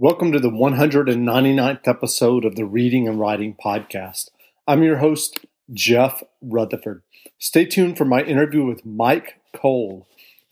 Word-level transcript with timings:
Welcome 0.00 0.30
to 0.30 0.38
the 0.38 0.48
199th 0.48 1.88
episode 1.88 2.44
of 2.44 2.54
the 2.54 2.64
Reading 2.64 3.08
and 3.08 3.18
Writing 3.18 3.56
Podcast. 3.60 4.30
I'm 4.64 4.84
your 4.84 4.98
host, 4.98 5.44
Jeff 5.72 6.22
Rutherford. 6.40 7.02
Stay 7.40 7.64
tuned 7.64 7.98
for 7.98 8.04
my 8.04 8.22
interview 8.22 8.64
with 8.64 8.86
Myke 8.86 9.30
Cole, 9.52 10.06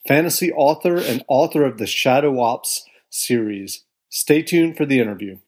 fantasy 0.08 0.50
author 0.50 0.96
and 0.96 1.24
author 1.28 1.64
of 1.64 1.78
the 1.78 1.86
Shadow 1.86 2.40
Ops 2.40 2.86
series. 3.08 3.84
Stay 4.08 4.42
tuned 4.42 4.76
for 4.76 4.84
the 4.84 4.98
interview. 4.98 5.38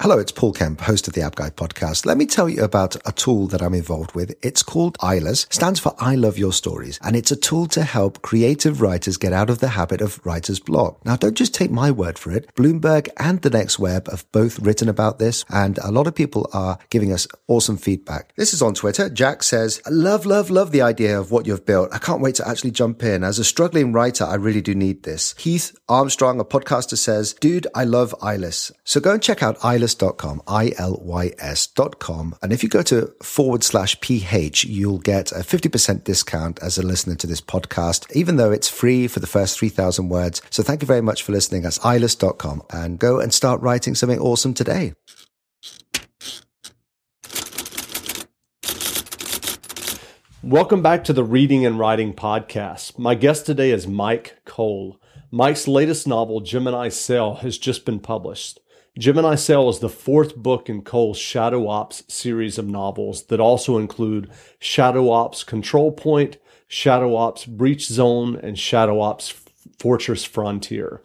Hello, 0.00 0.16
it's 0.16 0.30
Paul 0.30 0.52
Kemp, 0.52 0.80
host 0.80 1.08
of 1.08 1.14
the 1.14 1.22
App 1.22 1.34
Guy 1.34 1.50
podcast. 1.50 2.06
Let 2.06 2.18
me 2.18 2.24
tell 2.24 2.48
you 2.48 2.62
about 2.62 2.94
a 3.04 3.10
tool 3.10 3.48
that 3.48 3.60
I'm 3.60 3.74
involved 3.74 4.14
with. 4.14 4.32
It's 4.44 4.62
called 4.62 4.96
ILYS, 4.98 5.52
stands 5.52 5.80
for 5.80 5.92
I 5.98 6.14
Love 6.14 6.38
Your 6.38 6.52
Stories, 6.52 7.00
and 7.02 7.16
it's 7.16 7.32
a 7.32 7.36
tool 7.36 7.66
to 7.66 7.82
help 7.82 8.22
creative 8.22 8.80
writers 8.80 9.16
get 9.16 9.32
out 9.32 9.50
of 9.50 9.58
the 9.58 9.70
habit 9.70 10.00
of 10.00 10.24
writer's 10.24 10.60
block. 10.60 11.04
Now, 11.04 11.16
don't 11.16 11.36
just 11.36 11.52
take 11.52 11.72
my 11.72 11.90
word 11.90 12.16
for 12.16 12.30
it. 12.30 12.54
Bloomberg 12.54 13.08
and 13.16 13.42
the 13.42 13.50
Next 13.50 13.80
Web 13.80 14.08
have 14.08 14.24
both 14.30 14.60
written 14.60 14.88
about 14.88 15.18
this, 15.18 15.44
and 15.48 15.78
a 15.78 15.90
lot 15.90 16.06
of 16.06 16.14
people 16.14 16.48
are 16.52 16.78
giving 16.90 17.12
us 17.12 17.26
awesome 17.48 17.76
feedback. 17.76 18.32
This 18.36 18.54
is 18.54 18.62
on 18.62 18.74
Twitter. 18.74 19.10
Jack 19.10 19.42
says, 19.42 19.82
love, 19.90 20.24
love, 20.26 20.48
love 20.48 20.70
the 20.70 20.82
idea 20.82 21.18
of 21.18 21.32
what 21.32 21.44
you've 21.44 21.66
built. 21.66 21.88
I 21.92 21.98
can't 21.98 22.22
wait 22.22 22.36
to 22.36 22.46
actually 22.46 22.70
jump 22.70 23.02
in. 23.02 23.24
As 23.24 23.40
a 23.40 23.44
struggling 23.44 23.92
writer, 23.92 24.22
I 24.22 24.36
really 24.36 24.62
do 24.62 24.76
need 24.76 25.02
this. 25.02 25.34
Heath 25.38 25.76
Armstrong, 25.88 26.38
a 26.38 26.44
podcaster 26.44 26.96
says, 26.96 27.32
dude, 27.32 27.66
I 27.74 27.82
love 27.82 28.14
ILYS. 28.22 28.70
So 28.84 29.00
go 29.00 29.14
and 29.14 29.20
check 29.20 29.42
out 29.42 29.58
ILYS 29.58 29.87
ilys.com, 29.88 30.42
I-L-Y-S.com. 30.46 32.36
And 32.42 32.52
if 32.52 32.62
you 32.62 32.68
go 32.68 32.82
to 32.82 33.12
forward 33.22 33.64
slash 33.64 34.00
PH, 34.00 34.64
you'll 34.64 34.98
get 34.98 35.32
a 35.32 35.36
50% 35.36 36.04
discount 36.04 36.58
as 36.62 36.78
a 36.78 36.82
listener 36.82 37.14
to 37.16 37.26
this 37.26 37.40
podcast, 37.40 38.10
even 38.14 38.36
though 38.36 38.52
it's 38.52 38.68
free 38.68 39.08
for 39.08 39.20
the 39.20 39.26
first 39.26 39.58
3,000 39.58 40.08
words. 40.08 40.42
So 40.50 40.62
thank 40.62 40.82
you 40.82 40.86
very 40.86 41.00
much 41.00 41.22
for 41.22 41.32
listening. 41.32 41.62
That's 41.62 41.78
ilys.com 41.78 42.62
and 42.70 42.98
go 42.98 43.20
and 43.20 43.32
start 43.32 43.60
writing 43.60 43.94
something 43.94 44.20
awesome 44.20 44.54
today. 44.54 44.94
Welcome 50.42 50.82
back 50.82 51.04
to 51.04 51.12
the 51.12 51.24
Reading 51.24 51.66
and 51.66 51.78
Writing 51.78 52.14
Podcast. 52.14 52.98
My 52.98 53.14
guest 53.14 53.44
today 53.44 53.70
is 53.70 53.86
Myke 53.86 54.30
Cole. 54.44 55.00
Myke's 55.32 55.68
latest 55.68 56.06
novel, 56.06 56.40
Gemini 56.40 56.88
Cell, 56.88 57.34
has 57.36 57.58
just 57.58 57.84
been 57.84 58.00
published. 58.00 58.60
Gemini 58.98 59.36
Cell 59.36 59.68
is 59.68 59.78
the 59.78 59.88
fourth 59.88 60.34
book 60.34 60.68
in 60.68 60.82
Cole's 60.82 61.18
Shadow 61.18 61.68
Ops 61.68 62.02
series 62.08 62.58
of 62.58 62.66
novels 62.66 63.26
that 63.26 63.38
also 63.38 63.78
include 63.78 64.28
Shadow 64.58 65.12
Ops 65.12 65.44
Control 65.44 65.92
Point, 65.92 66.38
Shadow 66.66 67.14
Ops 67.14 67.46
Breach 67.46 67.86
Zone, 67.86 68.34
and 68.34 68.58
Shadow 68.58 69.00
Ops 69.00 69.40
Fortress 69.78 70.24
Frontier. 70.24 71.00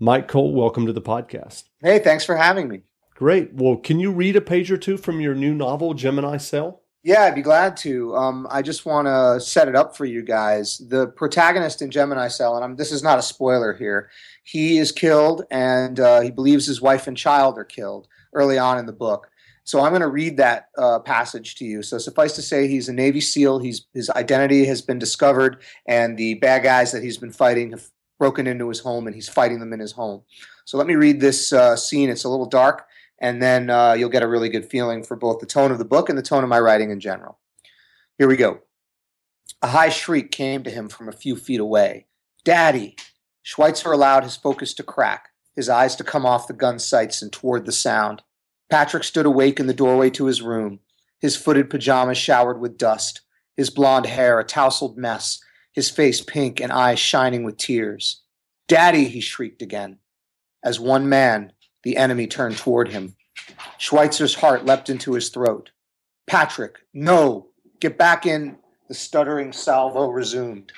Myke 0.00 0.26
Cole, 0.26 0.54
welcome 0.54 0.86
to 0.86 0.92
the 0.92 1.00
podcast. 1.00 1.68
Hey, 1.80 2.00
thanks 2.00 2.24
for 2.24 2.34
having 2.34 2.66
me. 2.66 2.80
Great. 3.14 3.54
Well, 3.54 3.76
can 3.76 4.00
you 4.00 4.10
read 4.10 4.34
a 4.34 4.40
page 4.40 4.72
or 4.72 4.76
two 4.76 4.96
from 4.96 5.20
your 5.20 5.36
new 5.36 5.54
novel, 5.54 5.94
Gemini 5.94 6.38
Cell? 6.38 6.82
Yeah, 7.06 7.22
I'd 7.22 7.36
be 7.36 7.42
glad 7.42 7.76
to. 7.78 8.16
Um, 8.16 8.48
I 8.50 8.62
just 8.62 8.84
want 8.84 9.06
to 9.06 9.40
set 9.40 9.68
it 9.68 9.76
up 9.76 9.96
for 9.96 10.04
you 10.04 10.22
guys. 10.22 10.78
The 10.88 11.06
protagonist 11.06 11.80
in 11.80 11.88
Gemini 11.88 12.26
Cell, 12.26 12.56
and 12.56 12.64
I'm, 12.64 12.74
this 12.74 12.90
is 12.90 13.00
not 13.00 13.16
a 13.16 13.22
spoiler 13.22 13.74
here, 13.74 14.10
he 14.42 14.78
is 14.78 14.90
killed 14.90 15.44
and 15.48 16.00
uh, 16.00 16.20
he 16.22 16.32
believes 16.32 16.66
his 16.66 16.82
wife 16.82 17.06
and 17.06 17.16
child 17.16 17.58
are 17.58 17.64
killed 17.64 18.08
early 18.32 18.58
on 18.58 18.76
in 18.76 18.86
the 18.86 18.92
book. 18.92 19.30
So 19.62 19.82
I'm 19.82 19.92
going 19.92 20.00
to 20.00 20.08
read 20.08 20.36
that 20.38 20.66
uh, 20.76 20.98
passage 20.98 21.54
to 21.56 21.64
you. 21.64 21.80
So 21.84 21.98
suffice 21.98 22.34
to 22.34 22.42
say, 22.42 22.66
he's 22.66 22.88
a 22.88 22.92
Navy 22.92 23.20
SEAL. 23.20 23.60
He's, 23.60 23.86
his 23.94 24.10
identity 24.10 24.64
has 24.64 24.82
been 24.82 24.98
discovered, 24.98 25.62
and 25.86 26.16
the 26.16 26.34
bad 26.34 26.64
guys 26.64 26.90
that 26.90 27.04
he's 27.04 27.18
been 27.18 27.30
fighting 27.30 27.70
have 27.70 27.86
broken 28.18 28.48
into 28.48 28.68
his 28.68 28.80
home, 28.80 29.06
and 29.06 29.14
he's 29.14 29.28
fighting 29.28 29.60
them 29.60 29.72
in 29.72 29.78
his 29.78 29.92
home. 29.92 30.22
So 30.64 30.76
let 30.76 30.88
me 30.88 30.96
read 30.96 31.20
this 31.20 31.52
uh, 31.52 31.76
scene. 31.76 32.10
It's 32.10 32.24
a 32.24 32.28
little 32.28 32.46
dark, 32.46 32.88
and 33.18 33.42
then 33.42 33.70
uh, 33.70 33.92
you'll 33.92 34.10
get 34.10 34.22
a 34.22 34.28
really 34.28 34.48
good 34.48 34.68
feeling 34.68 35.02
for 35.02 35.16
both 35.16 35.40
the 35.40 35.46
tone 35.46 35.72
of 35.72 35.78
the 35.78 35.84
book 35.84 36.08
and 36.08 36.18
the 36.18 36.22
tone 36.22 36.42
of 36.42 36.48
my 36.48 36.60
writing 36.60 36.90
in 36.90 37.00
general. 37.00 37.38
Here 38.18 38.28
we 38.28 38.36
go. 38.36 38.60
A 39.62 39.68
high 39.68 39.88
shriek 39.88 40.30
came 40.30 40.62
to 40.64 40.70
him 40.70 40.88
from 40.88 41.08
a 41.08 41.12
few 41.12 41.36
feet 41.36 41.60
away. 41.60 42.06
Daddy! 42.44 42.96
Schweitzer 43.42 43.92
allowed 43.92 44.24
his 44.24 44.36
focus 44.36 44.74
to 44.74 44.82
crack, 44.82 45.30
his 45.54 45.68
eyes 45.68 45.96
to 45.96 46.04
come 46.04 46.26
off 46.26 46.48
the 46.48 46.52
gun 46.52 46.78
sights 46.78 47.22
and 47.22 47.32
toward 47.32 47.64
the 47.64 47.72
sound. 47.72 48.22
Patrick 48.68 49.04
stood 49.04 49.26
awake 49.26 49.60
in 49.60 49.66
the 49.66 49.74
doorway 49.74 50.10
to 50.10 50.26
his 50.26 50.42
room, 50.42 50.80
his 51.20 51.36
footed 51.36 51.70
pajamas 51.70 52.18
showered 52.18 52.60
with 52.60 52.76
dust, 52.76 53.22
his 53.56 53.70
blond 53.70 54.06
hair 54.06 54.38
a 54.38 54.44
tousled 54.44 54.96
mess, 54.98 55.40
his 55.72 55.90
face 55.90 56.20
pink 56.20 56.60
and 56.60 56.72
eyes 56.72 56.98
shining 56.98 57.44
with 57.44 57.56
tears. 57.56 58.22
Daddy! 58.68 59.04
he 59.04 59.20
shrieked 59.20 59.62
again. 59.62 59.98
As 60.64 60.80
one 60.80 61.08
man, 61.08 61.52
the 61.86 61.96
enemy 61.96 62.26
turned 62.26 62.56
toward 62.56 62.88
him. 62.88 63.14
Schweitzer's 63.78 64.34
heart 64.34 64.64
leapt 64.64 64.90
into 64.90 65.12
his 65.12 65.28
throat. 65.28 65.70
Patrick, 66.26 66.78
no! 66.92 67.50
Get 67.78 67.96
back 67.96 68.26
in! 68.26 68.56
The 68.88 68.94
stuttering 68.94 69.52
salvo 69.52 70.08
resumed. 70.08 70.72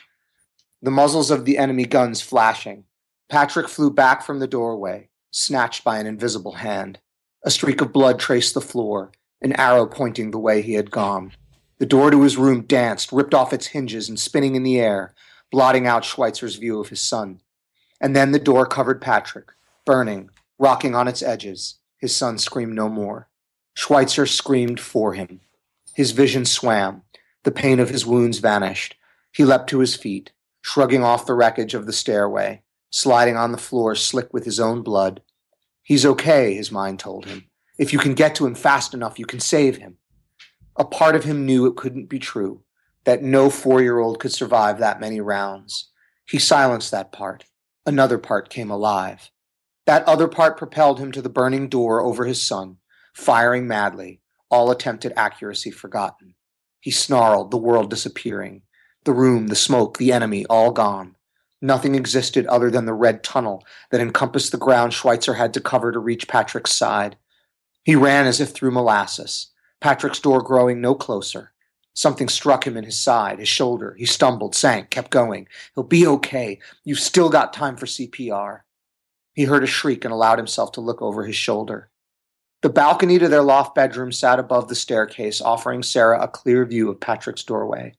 The 0.83 0.91
muzzles 0.91 1.31
of 1.31 1.47
the 1.47 1.57
enemy 1.57 1.87
guns 1.87 2.21
flashing. 2.21 2.85
Patrick 3.31 3.69
flew 3.71 3.91
back 3.91 4.23
from 4.23 4.39
the 4.39 4.47
doorway, 4.47 5.09
snatched 5.31 5.83
by 5.83 5.99
an 5.99 6.07
invisible 6.07 6.57
hand. 6.57 6.99
A 7.43 7.51
streak 7.51 7.81
of 7.81 7.91
blood 7.91 8.19
traced 8.19 8.53
the 8.53 8.61
floor, 8.61 9.11
an 9.41 9.59
arrow 9.59 9.87
pointing 9.87 10.31
the 10.31 10.39
way 10.39 10.61
he 10.61 10.75
had 10.75 10.91
gone. 10.91 11.33
The 11.79 11.87
door 11.87 12.11
to 12.11 12.21
his 12.21 12.37
room 12.37 12.65
danced, 12.65 13.13
ripped 13.13 13.33
off 13.33 13.55
its 13.55 13.69
hinges, 13.69 14.11
and 14.11 14.21
spinning 14.21 14.57
in 14.57 14.63
the 14.63 14.79
air, 14.79 15.15
blotting 15.51 15.87
out 15.87 16.05
Schweitzer's 16.05 16.57
view 16.57 16.79
of 16.81 16.91
his 16.91 17.01
son. 17.01 17.41
And 17.99 18.15
then 18.15 18.33
the 18.33 18.39
door 18.39 18.67
covered 18.67 19.01
Patrick, 19.01 19.47
burning, 19.87 20.29
rocking 20.59 20.95
on 20.95 21.09
its 21.09 21.23
edges. 21.23 21.77
His 21.99 22.15
son 22.15 22.39
screamed 22.39 22.75
no 22.75 22.89
more. 22.89 23.29
Schweitzer 23.75 24.27
screamed 24.27 24.81
for 24.81 25.15
him. 25.15 25.41
His 25.95 26.13
vision 26.13 26.45
swam. 26.45 27.03
The 27.45 27.51
pain 27.51 27.81
of 27.81 27.91
his 27.91 28.05
wounds 28.05 28.39
vanished. 28.39 28.97
He 29.33 29.45
leapt 29.45 29.71
to 29.71 29.79
his 29.79 29.95
feet, 29.95 30.33
shrugging 30.61 31.03
off 31.03 31.27
the 31.27 31.35
wreckage 31.35 31.75
of 31.75 31.87
the 31.87 31.93
stairway, 31.93 32.63
sliding 32.91 33.37
on 33.37 33.53
the 33.53 33.59
floor 33.59 33.95
slick 33.95 34.33
with 34.33 34.45
his 34.45 34.61
own 34.61 34.83
blood. 34.83 35.23
He's 35.83 36.05
okay, 36.05 36.55
his 36.55 36.73
mind 36.73 36.99
told 36.99 37.27
him. 37.27 37.49
If 37.79 37.93
you 37.93 37.99
can 37.99 38.15
get 38.15 38.35
to 38.37 38.47
him 38.47 38.55
fast 38.55 38.93
enough, 38.93 39.19
you 39.19 39.27
can 39.27 39.41
save 39.41 39.77
him. 39.77 39.99
A 40.77 40.85
part 40.85 41.15
of 41.17 41.25
him 41.25 41.47
knew 41.47 41.67
it 41.67 41.77
couldn't 41.77 42.09
be 42.09 42.19
true, 42.19 42.63
that 43.05 43.23
no 43.23 43.51
four 43.51 43.81
year 43.81 43.99
old 43.99 44.21
could 44.21 44.33
survive 44.33 44.79
that 44.79 45.01
many 45.01 45.21
rounds. 45.21 45.91
He 46.29 46.39
silenced 46.39 46.91
that 46.91 47.13
part. 47.13 47.45
Another 47.87 48.19
part 48.19 48.51
came 48.51 48.71
alive. 48.71 49.31
That 49.89 50.07
other 50.07 50.29
part 50.29 50.59
propelled 50.59 51.01
him 51.01 51.13
to 51.13 51.23
the 51.23 51.31
burning 51.31 51.71
door 51.71 52.03
over 52.03 52.27
his 52.27 52.43
son, 52.43 52.77
firing 53.15 53.67
madly, 53.67 54.21
all 54.51 54.71
attempted 54.71 55.15
accuracy 55.17 55.71
forgotten. 55.71 56.35
He 56.79 56.91
snarled, 56.91 57.51
the 57.51 57.57
world 57.57 57.89
disappearing. 57.89 58.65
The 59.05 59.15
room, 59.15 59.47
the 59.47 59.57
smoke, 59.57 59.97
the 59.97 60.13
enemy, 60.13 60.45
all 60.45 60.73
gone. 60.73 61.17
Nothing 61.63 61.95
existed 61.95 62.45
other 62.49 62.71
than 62.71 62.85
the 62.85 62.93
red 62.93 63.25
tunnel 63.25 63.65
that 63.91 64.03
encompassed 64.03 64.53
the 64.53 64.59
ground 64.59 64.93
Schweitzer 64.93 65.33
had 65.33 65.55
to 65.55 65.61
cover 65.63 65.91
to 65.91 65.99
reach 65.99 66.29
Patrick's 66.29 66.73
side. 66.75 67.17
He 67.83 67.97
ran 67.97 68.27
as 68.27 68.43
if 68.43 68.51
through 68.51 68.73
molasses, 68.73 69.53
Patrick's 69.81 70.21
door 70.21 70.43
growing 70.43 70.83
no 70.83 70.95
closer. 70.95 71.55
Something 71.95 72.29
struck 72.29 72.67
him 72.67 72.77
in 72.77 72.85
his 72.85 72.99
side, 72.99 73.39
his 73.39 73.49
shoulder. 73.49 73.95
He 73.99 74.05
stumbled, 74.05 74.55
sank, 74.55 74.91
kept 74.91 75.11
going. 75.11 75.49
He'll 75.75 75.83
be 75.83 76.07
okay. 76.07 76.59
You've 76.85 77.01
still 77.01 77.31
got 77.31 77.55
time 77.55 77.79
for 77.79 77.87
CPR. 77.87 78.65
He 79.39 79.45
heard 79.45 79.63
a 79.63 79.69
shriek 79.69 80.05
and 80.05 80.13
allowed 80.13 80.41
himself 80.41 80.73
to 80.73 80.81
look 80.81 81.01
over 81.01 81.25
his 81.25 81.37
shoulder. 81.37 81.93
The 82.63 82.69
balcony 82.69 83.21
to 83.21 83.29
their 83.29 83.45
loft 83.45 83.73
bedroom 83.73 84.11
sat 84.11 84.41
above 84.41 84.67
the 84.67 84.75
staircase, 84.75 85.41
offering 85.41 85.85
Sarah 85.85 86.21
a 86.21 86.27
clear 86.27 86.65
view 86.65 86.91
of 86.91 86.99
Patrick's 86.99 87.45
doorway. 87.45 87.95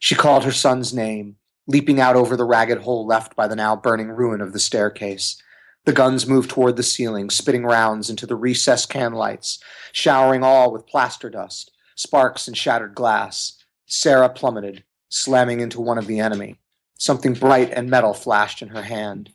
She 0.00 0.16
called 0.16 0.42
her 0.42 0.50
son's 0.50 0.92
name, 0.92 1.36
leaping 1.68 2.00
out 2.00 2.16
over 2.16 2.36
the 2.36 2.44
ragged 2.44 2.78
hole 2.78 3.06
left 3.06 3.36
by 3.36 3.46
the 3.46 3.54
now 3.54 3.76
burning 3.76 4.08
ruin 4.08 4.40
of 4.40 4.52
the 4.52 4.58
staircase. 4.58 5.40
The 5.84 5.92
guns 5.92 6.26
moved 6.26 6.50
toward 6.50 6.74
the 6.74 6.82
ceiling, 6.82 7.30
spitting 7.30 7.62
rounds 7.62 8.10
into 8.10 8.26
the 8.26 8.34
recessed 8.34 8.88
can 8.88 9.12
lights, 9.12 9.62
showering 9.92 10.42
all 10.42 10.72
with 10.72 10.88
plaster 10.88 11.30
dust, 11.30 11.70
sparks, 11.94 12.48
and 12.48 12.56
shattered 12.58 12.96
glass. 12.96 13.62
Sarah 13.86 14.28
plummeted, 14.28 14.82
slamming 15.08 15.60
into 15.60 15.80
one 15.80 15.98
of 15.98 16.08
the 16.08 16.18
enemy. 16.18 16.58
Something 16.98 17.34
bright 17.34 17.70
and 17.70 17.88
metal 17.88 18.12
flashed 18.12 18.60
in 18.60 18.70
her 18.70 18.82
hand. 18.82 19.30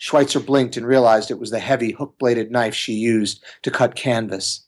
Schweitzer 0.00 0.40
blinked 0.40 0.78
and 0.78 0.86
realized 0.86 1.30
it 1.30 1.38
was 1.38 1.50
the 1.50 1.58
heavy 1.58 1.92
hook 1.92 2.14
bladed 2.18 2.50
knife 2.50 2.74
she 2.74 2.94
used 2.94 3.44
to 3.60 3.70
cut 3.70 3.94
canvas. 3.94 4.66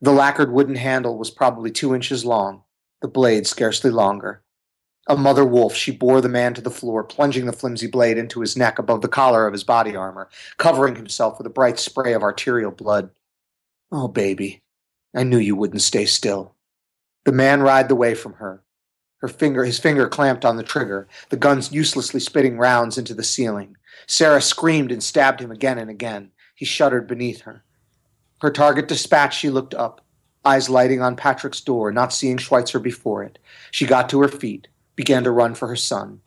The 0.00 0.10
lacquered 0.10 0.52
wooden 0.52 0.76
handle 0.76 1.18
was 1.18 1.30
probably 1.30 1.70
two 1.70 1.94
inches 1.94 2.24
long, 2.24 2.62
the 3.02 3.08
blade 3.08 3.46
scarcely 3.46 3.90
longer. 3.90 4.42
A 5.06 5.18
mother 5.18 5.44
wolf, 5.44 5.74
she 5.74 5.92
bore 5.92 6.22
the 6.22 6.30
man 6.30 6.54
to 6.54 6.62
the 6.62 6.70
floor, 6.70 7.04
plunging 7.04 7.44
the 7.44 7.52
flimsy 7.52 7.86
blade 7.86 8.16
into 8.16 8.40
his 8.40 8.56
neck 8.56 8.78
above 8.78 9.02
the 9.02 9.06
collar 9.08 9.46
of 9.46 9.52
his 9.52 9.64
body 9.64 9.94
armor, 9.94 10.30
covering 10.56 10.96
himself 10.96 11.36
with 11.36 11.46
a 11.46 11.50
bright 11.50 11.78
spray 11.78 12.14
of 12.14 12.22
arterial 12.22 12.70
blood. 12.70 13.10
Oh, 13.92 14.08
baby, 14.08 14.62
I 15.14 15.24
knew 15.24 15.36
you 15.36 15.56
wouldn't 15.56 15.82
stay 15.82 16.06
still. 16.06 16.54
The 17.26 17.32
man 17.32 17.60
writhed 17.60 17.90
away 17.90 18.14
from 18.14 18.32
her. 18.34 18.63
Her 19.18 19.28
finger, 19.28 19.64
his 19.64 19.78
finger 19.78 20.08
clamped 20.08 20.44
on 20.44 20.56
the 20.56 20.62
trigger, 20.62 21.08
the 21.30 21.36
gun 21.36 21.62
uselessly 21.70 22.20
spitting 22.20 22.58
rounds 22.58 22.98
into 22.98 23.14
the 23.14 23.22
ceiling. 23.22 23.76
Sarah 24.06 24.42
screamed 24.42 24.92
and 24.92 25.02
stabbed 25.02 25.40
him 25.40 25.50
again 25.50 25.78
and 25.78 25.90
again. 25.90 26.30
He 26.54 26.64
shuddered 26.64 27.06
beneath 27.06 27.42
her. 27.42 27.64
Her 28.40 28.50
target 28.50 28.88
dispatched, 28.88 29.38
she 29.38 29.48
looked 29.50 29.74
up, 29.74 30.02
eyes 30.44 30.68
lighting 30.68 31.00
on 31.00 31.16
Patrick's 31.16 31.60
door, 31.60 31.90
not 31.90 32.12
seeing 32.12 32.36
Schweitzer 32.36 32.78
before 32.78 33.22
it. 33.22 33.38
She 33.70 33.86
got 33.86 34.08
to 34.10 34.20
her 34.20 34.28
feet, 34.28 34.68
began 34.96 35.24
to 35.24 35.30
run 35.30 35.54
for 35.54 35.68
her 35.68 35.76
son. 35.76 36.20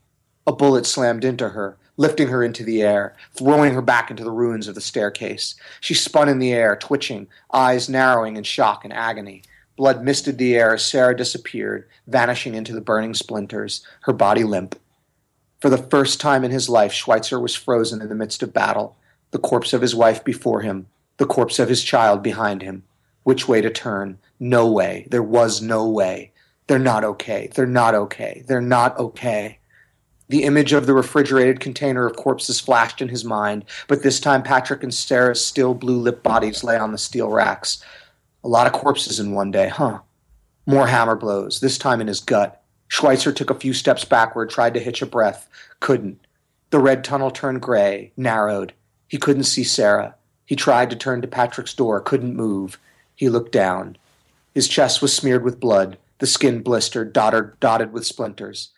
A 0.47 0.51
bullet 0.51 0.85
slammed 0.85 1.23
into 1.23 1.49
her, 1.49 1.77
lifting 1.97 2.29
her 2.29 2.43
into 2.43 2.63
the 2.63 2.81
air, 2.81 3.15
throwing 3.33 3.73
her 3.73 3.81
back 3.81 4.09
into 4.09 4.23
the 4.23 4.31
ruins 4.31 4.67
of 4.67 4.75
the 4.75 4.81
staircase. 4.81 5.55
She 5.81 5.93
spun 5.93 6.29
in 6.29 6.39
the 6.39 6.53
air, 6.53 6.75
twitching, 6.75 7.27
eyes 7.53 7.89
narrowing 7.89 8.37
in 8.37 8.43
shock 8.43 8.83
and 8.83 8.93
agony. 8.93 9.43
Blood 9.77 10.03
misted 10.03 10.37
the 10.37 10.55
air 10.55 10.73
as 10.73 10.83
Sarah 10.83 11.15
disappeared, 11.15 11.87
vanishing 12.07 12.55
into 12.55 12.73
the 12.73 12.81
burning 12.81 13.13
splinters, 13.13 13.85
her 14.01 14.13
body 14.13 14.43
limp. 14.43 14.77
For 15.61 15.69
the 15.69 15.77
first 15.77 16.19
time 16.19 16.43
in 16.43 16.51
his 16.51 16.67
life, 16.67 16.91
Schweitzer 16.91 17.39
was 17.39 17.55
frozen 17.55 18.01
in 18.01 18.09
the 18.09 18.15
midst 18.15 18.41
of 18.41 18.53
battle, 18.53 18.97
the 19.31 19.39
corpse 19.39 19.73
of 19.73 19.81
his 19.81 19.95
wife 19.95 20.23
before 20.23 20.61
him, 20.61 20.87
the 21.17 21.25
corpse 21.25 21.59
of 21.59 21.69
his 21.69 21.83
child 21.83 22.23
behind 22.23 22.63
him. 22.63 22.83
Which 23.23 23.47
way 23.47 23.61
to 23.61 23.69
turn? 23.69 24.17
No 24.39 24.69
way. 24.71 25.07
There 25.11 25.23
was 25.23 25.61
no 25.61 25.87
way. 25.87 26.31
They're 26.65 26.79
not 26.79 27.03
okay. 27.03 27.49
They're 27.53 27.65
not 27.65 27.93
okay. 27.93 28.43
They're 28.47 28.61
not 28.61 28.97
okay. 28.97 29.59
The 30.29 30.43
image 30.43 30.73
of 30.73 30.87
the 30.87 30.93
refrigerated 30.93 31.59
container 31.59 32.05
of 32.05 32.17
corpses 32.17 32.59
flashed 32.59 33.01
in 33.01 33.09
his 33.09 33.23
mind, 33.23 33.63
but 33.87 34.03
this 34.03 34.19
time 34.19 34.43
Patrick 34.43 34.83
and 34.83 34.93
Sarah's 34.93 35.45
still 35.45 35.73
blue 35.73 35.99
lipped 35.99 36.23
bodies 36.23 36.63
lay 36.63 36.77
on 36.77 36.91
the 36.91 36.97
steel 36.97 37.29
racks. 37.29 37.81
A 38.47 38.55
lot 38.57 38.65
of 38.65 38.71
corpses 38.71 39.19
in 39.19 39.33
one 39.33 39.51
day, 39.51 39.67
huh? 39.67 39.99
More 40.65 40.87
hammer 40.87 41.17
blows, 41.17 41.59
this 41.59 41.77
time 41.77 41.99
in 41.99 42.07
his 42.07 42.21
gut. 42.21 42.63
Schweitzer 42.87 43.33
took 43.33 43.49
a 43.49 43.59
few 43.59 43.73
steps 43.73 44.05
backward, 44.05 44.49
tried 44.49 44.73
to 44.75 44.79
hitch 44.79 45.01
a 45.01 45.05
breath, 45.05 45.49
couldn't. 45.81 46.25
The 46.69 46.79
red 46.79 47.03
tunnel 47.03 47.29
turned 47.29 47.61
gray, 47.61 48.13
narrowed. 48.15 48.71
He 49.09 49.17
couldn't 49.17 49.43
see 49.43 49.65
Sarah. 49.65 50.15
He 50.45 50.55
tried 50.55 50.89
to 50.91 50.95
turn 50.95 51.21
to 51.21 51.27
Patrick's 51.27 51.73
door, 51.73 51.99
couldn't 51.99 52.37
move. 52.37 52.79
He 53.15 53.27
looked 53.27 53.51
down. 53.51 53.97
His 54.53 54.69
chest 54.69 55.01
was 55.01 55.13
smeared 55.13 55.43
with 55.43 55.59
blood, 55.59 55.97
the 56.19 56.25
skin 56.25 56.63
blistered, 56.63 57.11
dotted, 57.11 57.59
dotted 57.59 57.91
with 57.91 58.05
splinters. 58.05 58.69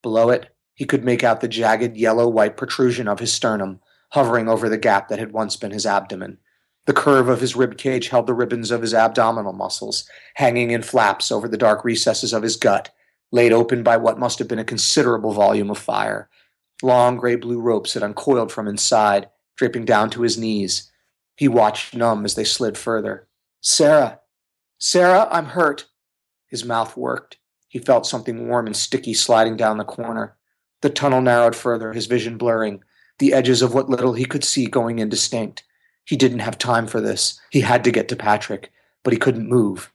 Below 0.00 0.30
it, 0.30 0.54
he 0.74 0.86
could 0.86 1.04
make 1.04 1.22
out 1.22 1.42
the 1.42 1.48
jagged 1.48 1.98
yellow 1.98 2.28
white 2.28 2.56
protrusion 2.56 3.06
of 3.06 3.18
his 3.18 3.30
sternum, 3.30 3.80
hovering 4.12 4.48
over 4.48 4.70
the 4.70 4.78
gap 4.78 5.08
that 5.08 5.18
had 5.18 5.32
once 5.32 5.54
been 5.54 5.72
his 5.72 5.84
abdomen. 5.84 6.38
The 6.88 6.94
curve 6.94 7.28
of 7.28 7.42
his 7.42 7.54
rib 7.54 7.76
cage 7.76 8.08
held 8.08 8.26
the 8.26 8.32
ribbons 8.32 8.70
of 8.70 8.80
his 8.80 8.94
abdominal 8.94 9.52
muscles, 9.52 10.08
hanging 10.36 10.70
in 10.70 10.80
flaps 10.80 11.30
over 11.30 11.46
the 11.46 11.58
dark 11.58 11.84
recesses 11.84 12.32
of 12.32 12.42
his 12.42 12.56
gut, 12.56 12.90
laid 13.30 13.52
open 13.52 13.82
by 13.82 13.98
what 13.98 14.18
must 14.18 14.38
have 14.38 14.48
been 14.48 14.58
a 14.58 14.64
considerable 14.64 15.34
volume 15.34 15.70
of 15.70 15.76
fire. 15.76 16.30
Long 16.82 17.18
gray 17.18 17.36
blue 17.36 17.60
ropes 17.60 17.92
had 17.92 18.02
uncoiled 18.02 18.50
from 18.50 18.66
inside, 18.66 19.28
draping 19.54 19.84
down 19.84 20.08
to 20.08 20.22
his 20.22 20.38
knees. 20.38 20.90
He 21.36 21.46
watched 21.46 21.94
numb 21.94 22.24
as 22.24 22.36
they 22.36 22.44
slid 22.44 22.78
further. 22.78 23.28
Sarah! 23.60 24.20
Sarah, 24.78 25.28
I'm 25.30 25.44
hurt! 25.44 25.88
His 26.46 26.64
mouth 26.64 26.96
worked. 26.96 27.36
He 27.68 27.80
felt 27.80 28.06
something 28.06 28.48
warm 28.48 28.66
and 28.66 28.74
sticky 28.74 29.12
sliding 29.12 29.58
down 29.58 29.76
the 29.76 29.84
corner. 29.84 30.38
The 30.80 30.88
tunnel 30.88 31.20
narrowed 31.20 31.54
further, 31.54 31.92
his 31.92 32.06
vision 32.06 32.38
blurring, 32.38 32.82
the 33.18 33.34
edges 33.34 33.60
of 33.60 33.74
what 33.74 33.90
little 33.90 34.14
he 34.14 34.24
could 34.24 34.42
see 34.42 34.64
going 34.64 35.00
indistinct. 35.00 35.64
He 36.08 36.16
didn't 36.16 36.38
have 36.38 36.56
time 36.56 36.86
for 36.86 37.02
this. 37.02 37.38
He 37.50 37.60
had 37.60 37.84
to 37.84 37.90
get 37.90 38.08
to 38.08 38.16
Patrick, 38.16 38.72
but 39.04 39.12
he 39.12 39.18
couldn't 39.18 39.46
move. 39.46 39.92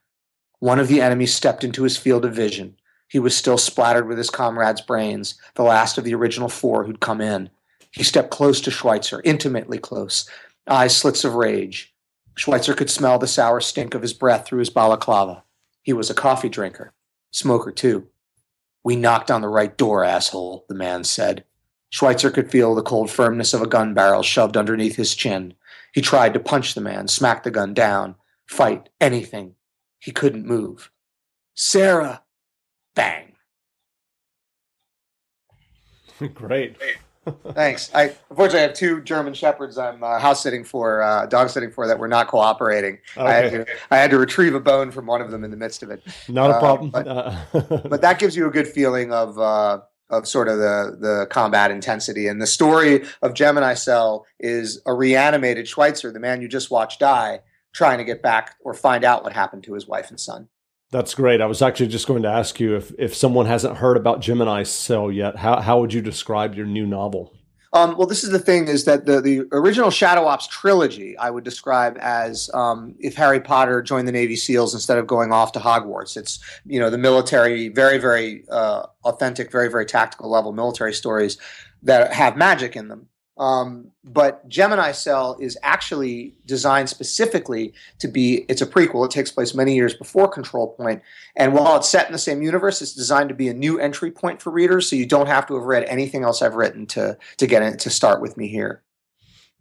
One 0.60 0.77
of 0.77 0.88
the 0.88 1.01
enemies 1.01 1.33
stepped 1.33 1.63
into 1.63 1.81
his 1.81 1.98
field 1.98 2.24
of 2.24 2.36
vision. 2.36 2.75
He 3.07 3.18
was 3.18 3.36
still 3.36 3.57
splattered 3.57 4.07
with 4.07 4.19
his 4.19 4.30
comrade's 4.30 4.81
brains, 4.81 5.33
the 5.56 5.63
last 5.63 5.98
of 5.98 6.04
the 6.04 6.13
original 6.13 6.50
four 6.50 6.83
who'd 6.83 7.00
come 7.00 7.19
in. 7.19 7.50
He 7.89 8.04
stepped 8.04 8.30
close 8.30 8.62
to 8.62 8.69
Schweitzer, 8.69 9.24
intimately 9.25 9.80
close, 9.80 10.30
eyes 10.68 10.95
slits 10.95 11.24
of 11.24 11.33
rage. 11.33 11.95
Schweitzer 12.36 12.75
could 12.75 12.92
smell 12.92 13.18
the 13.18 13.25
sour 13.25 13.60
stink 13.60 13.95
of 13.95 14.04
his 14.04 14.13
breath 14.13 14.45
through 14.45 14.60
his 14.60 14.69
balaclava. 14.69 15.44
He 15.81 15.94
was 15.94 16.12
a 16.12 16.15
coffee 16.15 16.50
drinker, 16.50 16.94
smoker 17.31 17.71
too. 17.71 18.07
We 18.83 18.95
knocked 18.95 19.31
on 19.31 19.42
the 19.42 19.48
right 19.48 19.75
door, 19.75 20.04
asshole, 20.04 20.65
the 20.69 20.75
man 20.75 21.06
said. 21.06 21.44
Schweitzer 21.89 22.30
could 22.30 22.51
feel 22.51 22.75
the 22.75 22.83
cold 22.83 23.10
firmness 23.10 23.54
of 23.56 23.63
a 23.63 23.68
gun 23.68 23.95
barrel 23.95 24.21
shoved 24.21 24.57
underneath 24.57 24.95
his 24.95 25.15
chin. 25.15 25.56
He 25.94 26.01
tried 26.01 26.34
to 26.34 26.40
punch 26.40 26.74
the 26.74 26.81
man, 26.81 27.07
smack 27.07 27.44
the 27.44 27.51
gun 27.51 27.74
down, 27.74 28.16
fight, 28.48 28.90
anything. 29.00 29.56
He 30.00 30.12
couldn't 30.12 30.45
move. 30.45 30.92
Sarah! 31.56 32.24
Bang! 32.95 33.34
Great. 36.34 36.78
Thanks. 37.54 37.90
I 37.95 38.13
unfortunately 38.30 38.60
I 38.60 38.63
have 38.63 38.74
two 38.74 39.01
German 39.01 39.34
shepherds 39.34 39.78
I'm 39.78 40.04
uh, 40.04 40.19
house 40.19 40.44
sitting 40.44 40.63
for, 40.63 41.01
uh, 41.01 41.25
dog 41.28 41.50
sitting 41.50 41.72
for 41.72 41.88
that 41.88 41.98
were 41.98 42.07
not 42.07 42.28
cooperating. 42.28 42.98
Okay. 43.16 43.25
I, 43.25 43.34
had 43.34 43.51
to, 43.51 43.66
I 43.92 43.98
had 43.98 44.12
to 44.12 44.18
retrieve 44.18 44.56
a 44.56 44.60
bone 44.60 44.92
from 44.92 45.06
one 45.06 45.22
of 45.22 45.31
them 45.31 45.44
in 45.44 45.51
the 45.51 45.57
midst 45.57 45.84
of 45.84 45.89
it. 45.89 46.04
Not 46.28 46.51
a 46.51 46.56
uh, 46.56 46.60
problem. 46.60 46.89
But, 46.89 47.06
but, 47.89 48.01
that 48.01 48.19
gives 48.19 48.36
you 48.36 48.48
a 48.48 48.51
good 48.51 48.68
feeling 48.68 49.13
of 49.13 49.39
uh, 49.39 49.80
of 50.18 50.27
sort 50.27 50.48
of 50.48 50.57
the 50.57 50.98
the 51.00 51.27
combat 51.30 51.71
intensity. 51.71 52.27
And 52.27 52.42
the 52.42 52.48
story 52.48 53.04
of 53.21 53.33
Gemini 53.33 53.74
Cell 53.74 54.25
is 54.39 54.81
a 54.86 54.94
reanimated 54.94 55.68
Schweitzer, 55.68 56.12
the 56.12 56.19
man 56.19 56.42
you 56.42 56.48
just 56.48 56.71
watched 56.71 57.00
die, 57.00 57.42
trying 57.74 57.98
to 57.98 58.04
get 58.04 58.21
back 58.21 58.56
or 58.63 58.74
find 58.74 59.04
out 59.04 59.24
what 59.24 59.33
happened 59.33 59.63
to 59.63 59.74
his 59.74 59.88
wife 59.88 60.10
and 60.10 60.19
son. 60.19 60.48
That's 60.92 61.15
great. 61.15 61.42
I 61.42 61.48
was 61.48 61.63
actually 61.63 61.88
just 61.88 62.07
going 62.07 62.21
to 62.21 62.30
ask 62.30 62.60
you 62.60 62.75
if, 62.75 62.92
if 63.00 63.15
someone 63.15 63.48
hasn't 63.48 63.77
heard 63.77 63.98
about 63.98 64.21
Gemini 64.21 64.62
Cell 64.62 65.12
yet, 65.12 65.38
how, 65.38 65.60
how 65.60 65.80
would 65.80 65.92
you 65.92 66.01
describe 66.01 66.54
your 66.54 66.68
new 66.68 66.86
novel? 66.86 67.33
Um, 67.74 67.98
well, 67.98 68.06
this 68.06 68.24
is 68.24 68.30
the 68.30 68.40
thing: 68.40 68.68
is 68.68 68.86
that 68.86 69.06
the 69.06 69.20
the 69.20 69.48
original 69.52 69.90
Shadow 69.90 70.25
Ops 70.25 70.48
trilogy 70.48 71.18
I 71.18 71.31
would 71.31 71.44
describe 71.44 71.98
as 72.00 72.50
um, 72.54 72.96
if 73.00 73.16
Harry 73.16 73.40
Potter 73.40 73.81
joined 73.81 74.08
the 74.08 74.12
Navy 74.12 74.36
SEALs 74.36 74.75
instead 74.75 75.00
of 75.00 75.08
going 75.08 75.31
off 75.31 75.52
to 75.54 75.60
Hogwarts. 75.60 76.16
It's 76.16 76.40
you 76.66 76.80
know 76.80 76.92
the 76.92 77.00
military, 77.00 77.70
very 77.70 77.98
very 77.98 78.46
uh, 78.50 78.86
authentic, 79.06 79.52
very 79.52 79.70
very 79.70 79.88
tactical 79.88 80.30
level 80.30 80.54
military 80.54 80.94
stories 80.94 81.38
that 81.81 82.14
have 82.14 82.38
magic 82.38 82.75
in 82.75 82.90
them. 82.90 83.08
Um, 83.38 83.91
but 84.03 84.47
Gemini 84.47 84.91
Cell 84.91 85.38
is 85.39 85.57
actually 85.63 86.35
designed 86.45 86.89
specifically 86.89 87.74
to 87.97 88.07
be, 88.07 88.45
it's 88.47 88.62
a 88.62 88.68
prequel. 88.68 89.06
It 89.06 89.12
takes 89.12 89.31
place 89.31 89.56
many 89.56 89.74
years 89.74 89.95
before 89.95 90.27
Control 90.27 90.68
Point. 90.68 91.01
And 91.35 91.53
while 91.53 91.75
it's 91.77 91.89
set 91.89 92.06
in 92.06 92.12
the 92.12 92.19
same 92.19 92.44
universe, 92.44 92.81
it's 92.81 92.94
designed 92.94 93.30
to 93.30 93.35
be 93.35 93.47
a 93.47 93.53
new 93.53 93.80
entry 93.80 94.12
point 94.12 94.41
for 94.41 94.51
readers. 94.51 94.88
So 94.88 94.95
you 94.95 95.07
don't 95.07 95.27
have 95.27 95.47
to 95.47 95.56
have 95.56 95.63
read 95.63 95.83
anything 95.85 96.24
else 96.24 96.41
I've 96.44 96.56
written 96.56 96.85
to, 96.88 97.18
to 97.38 97.47
get 97.47 97.63
it, 97.63 97.80
to 97.80 97.89
start 97.89 98.21
with 98.21 98.38
me 98.38 98.47
here. 98.47 98.83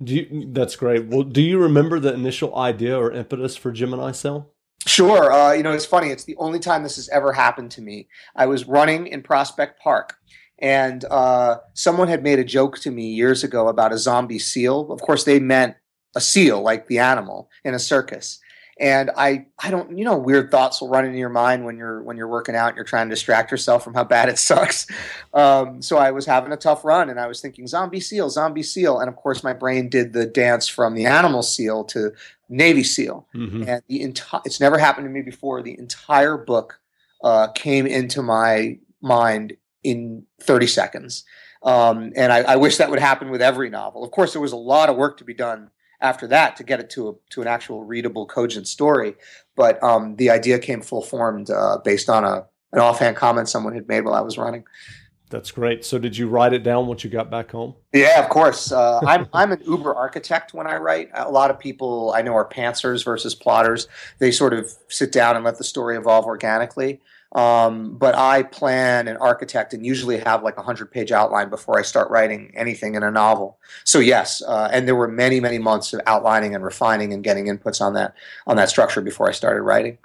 Do 0.02 0.16
you, 0.16 0.48
that's 0.52 0.76
great. 0.76 1.06
Well, 1.06 1.22
do 1.22 1.40
you 1.40 1.58
remember 1.58 1.98
the 1.98 2.12
initial 2.12 2.56
idea 2.56 2.98
or 2.98 3.12
impetus 3.12 3.56
for 3.56 3.72
Gemini 3.72 4.12
Cell? 4.12 4.50
Sure. 4.84 5.32
Uh, 5.32 5.52
you 5.52 5.62
know, 5.62 5.72
it's 5.72 5.86
funny. 5.86 6.08
It's 6.08 6.24
the 6.24 6.36
only 6.36 6.58
time 6.58 6.82
this 6.82 6.96
has 6.96 7.08
ever 7.10 7.32
happened 7.32 7.70
to 7.72 7.80
me. 7.80 8.08
I 8.34 8.46
was 8.46 8.66
running 8.66 9.06
in 9.06 9.22
Prospect 9.22 9.80
Park 9.80 10.16
and 10.58 11.04
uh, 11.10 11.56
someone 11.74 12.08
had 12.08 12.22
made 12.22 12.38
a 12.38 12.44
joke 12.44 12.78
to 12.80 12.90
me 12.90 13.08
years 13.08 13.42
ago 13.42 13.68
about 13.68 13.92
a 13.92 13.98
zombie 13.98 14.38
seal. 14.38 14.90
Of 14.92 15.00
course, 15.00 15.24
they 15.24 15.40
meant 15.40 15.76
a 16.14 16.20
seal, 16.20 16.62
like 16.62 16.86
the 16.86 16.98
animal 16.98 17.50
in 17.64 17.74
a 17.74 17.78
circus. 17.78 18.38
And 18.80 19.10
I, 19.16 19.46
I 19.62 19.70
don't, 19.70 19.96
you 19.96 20.04
know, 20.04 20.16
weird 20.16 20.50
thoughts 20.50 20.80
will 20.80 20.88
run 20.88 21.04
into 21.04 21.18
your 21.18 21.28
mind 21.28 21.64
when 21.64 21.76
you're 21.76 22.02
when 22.02 22.16
you're 22.16 22.28
working 22.28 22.56
out 22.56 22.68
and 22.68 22.76
you're 22.76 22.84
trying 22.84 23.08
to 23.08 23.14
distract 23.14 23.50
yourself 23.50 23.84
from 23.84 23.94
how 23.94 24.02
bad 24.04 24.28
it 24.28 24.38
sucks. 24.38 24.86
Um, 25.34 25.80
so 25.80 25.96
I 25.96 26.10
was 26.10 26.26
having 26.26 26.52
a 26.52 26.58
tough 26.58 26.84
run, 26.84 27.08
and 27.08 27.18
I 27.18 27.26
was 27.26 27.40
thinking 27.40 27.66
zombie 27.66 28.00
seal, 28.00 28.28
zombie 28.28 28.62
seal, 28.62 28.98
and 28.98 29.08
of 29.08 29.16
course 29.16 29.42
my 29.42 29.54
brain 29.54 29.88
did 29.88 30.12
the 30.12 30.26
dance 30.26 30.68
from 30.68 30.94
the 30.94 31.06
animal 31.06 31.42
seal 31.42 31.84
to 31.84 32.12
Navy 32.50 32.82
SEAL, 32.82 33.26
mm-hmm. 33.34 33.64
and 33.66 33.82
the 33.88 34.02
entire 34.02 34.42
it's 34.44 34.60
never 34.60 34.76
happened 34.76 35.06
to 35.06 35.10
me 35.10 35.22
before. 35.22 35.62
The 35.62 35.78
entire 35.78 36.36
book 36.36 36.78
uh, 37.24 37.48
came 37.48 37.86
into 37.86 38.20
my 38.22 38.78
mind 39.00 39.56
in 39.82 40.24
30 40.40 40.66
seconds. 40.66 41.24
Um, 41.62 42.12
and 42.16 42.32
I, 42.32 42.38
I, 42.40 42.56
wish 42.56 42.78
that 42.78 42.90
would 42.90 42.98
happen 42.98 43.30
with 43.30 43.40
every 43.40 43.70
novel. 43.70 44.02
Of 44.02 44.10
course, 44.10 44.32
there 44.32 44.42
was 44.42 44.50
a 44.50 44.56
lot 44.56 44.88
of 44.88 44.96
work 44.96 45.18
to 45.18 45.24
be 45.24 45.34
done 45.34 45.70
after 46.00 46.26
that 46.26 46.56
to 46.56 46.64
get 46.64 46.80
it 46.80 46.90
to 46.90 47.08
a, 47.08 47.12
to 47.30 47.42
an 47.42 47.46
actual 47.46 47.84
readable, 47.84 48.26
cogent 48.26 48.66
story. 48.66 49.14
But 49.54 49.80
um, 49.80 50.16
the 50.16 50.30
idea 50.30 50.58
came 50.58 50.82
full 50.82 51.02
formed 51.02 51.50
uh, 51.50 51.78
based 51.84 52.08
on 52.08 52.24
a 52.24 52.46
an 52.72 52.80
offhand 52.80 53.16
comment 53.16 53.48
someone 53.48 53.74
had 53.74 53.86
made 53.86 54.00
while 54.00 54.14
I 54.14 54.20
was 54.20 54.38
running. 54.38 54.64
That's 55.28 55.50
great. 55.50 55.84
So, 55.84 55.98
did 55.98 56.16
you 56.16 56.28
write 56.28 56.52
it 56.52 56.62
down 56.62 56.86
once 56.86 57.04
you 57.04 57.10
got 57.10 57.30
back 57.30 57.50
home? 57.50 57.74
Yeah, 57.92 58.22
of 58.22 58.28
course. 58.28 58.70
Uh, 58.70 59.00
I'm 59.06 59.28
I'm 59.32 59.52
an 59.52 59.62
uber 59.66 59.94
architect 59.94 60.52
when 60.52 60.66
I 60.66 60.76
write. 60.76 61.10
A 61.14 61.30
lot 61.30 61.50
of 61.50 61.58
people 61.58 62.12
I 62.14 62.22
know 62.22 62.34
are 62.34 62.48
pantsers 62.48 63.04
versus 63.04 63.34
plotters. 63.34 63.88
They 64.18 64.30
sort 64.30 64.52
of 64.52 64.70
sit 64.88 65.10
down 65.10 65.36
and 65.36 65.44
let 65.44 65.58
the 65.58 65.64
story 65.64 65.96
evolve 65.96 66.26
organically. 66.26 67.00
Um, 67.34 67.96
but 67.96 68.14
I 68.14 68.42
plan 68.42 69.08
and 69.08 69.16
architect 69.18 69.72
and 69.72 69.86
usually 69.86 70.18
have 70.18 70.42
like 70.42 70.58
a 70.58 70.62
hundred 70.62 70.90
page 70.90 71.12
outline 71.12 71.48
before 71.48 71.78
I 71.78 71.82
start 71.82 72.10
writing 72.10 72.52
anything 72.54 72.94
in 72.94 73.02
a 73.02 73.10
novel. 73.10 73.58
So 73.84 74.00
yes, 74.00 74.42
uh, 74.42 74.68
and 74.70 74.86
there 74.86 74.96
were 74.96 75.08
many 75.08 75.40
many 75.40 75.58
months 75.58 75.94
of 75.94 76.00
outlining 76.06 76.54
and 76.54 76.62
refining 76.62 77.12
and 77.12 77.24
getting 77.24 77.46
inputs 77.46 77.80
on 77.80 77.94
that 77.94 78.14
on 78.46 78.56
that 78.56 78.68
structure 78.68 79.00
before 79.00 79.28
I 79.28 79.32
started 79.32 79.62
writing. 79.62 79.96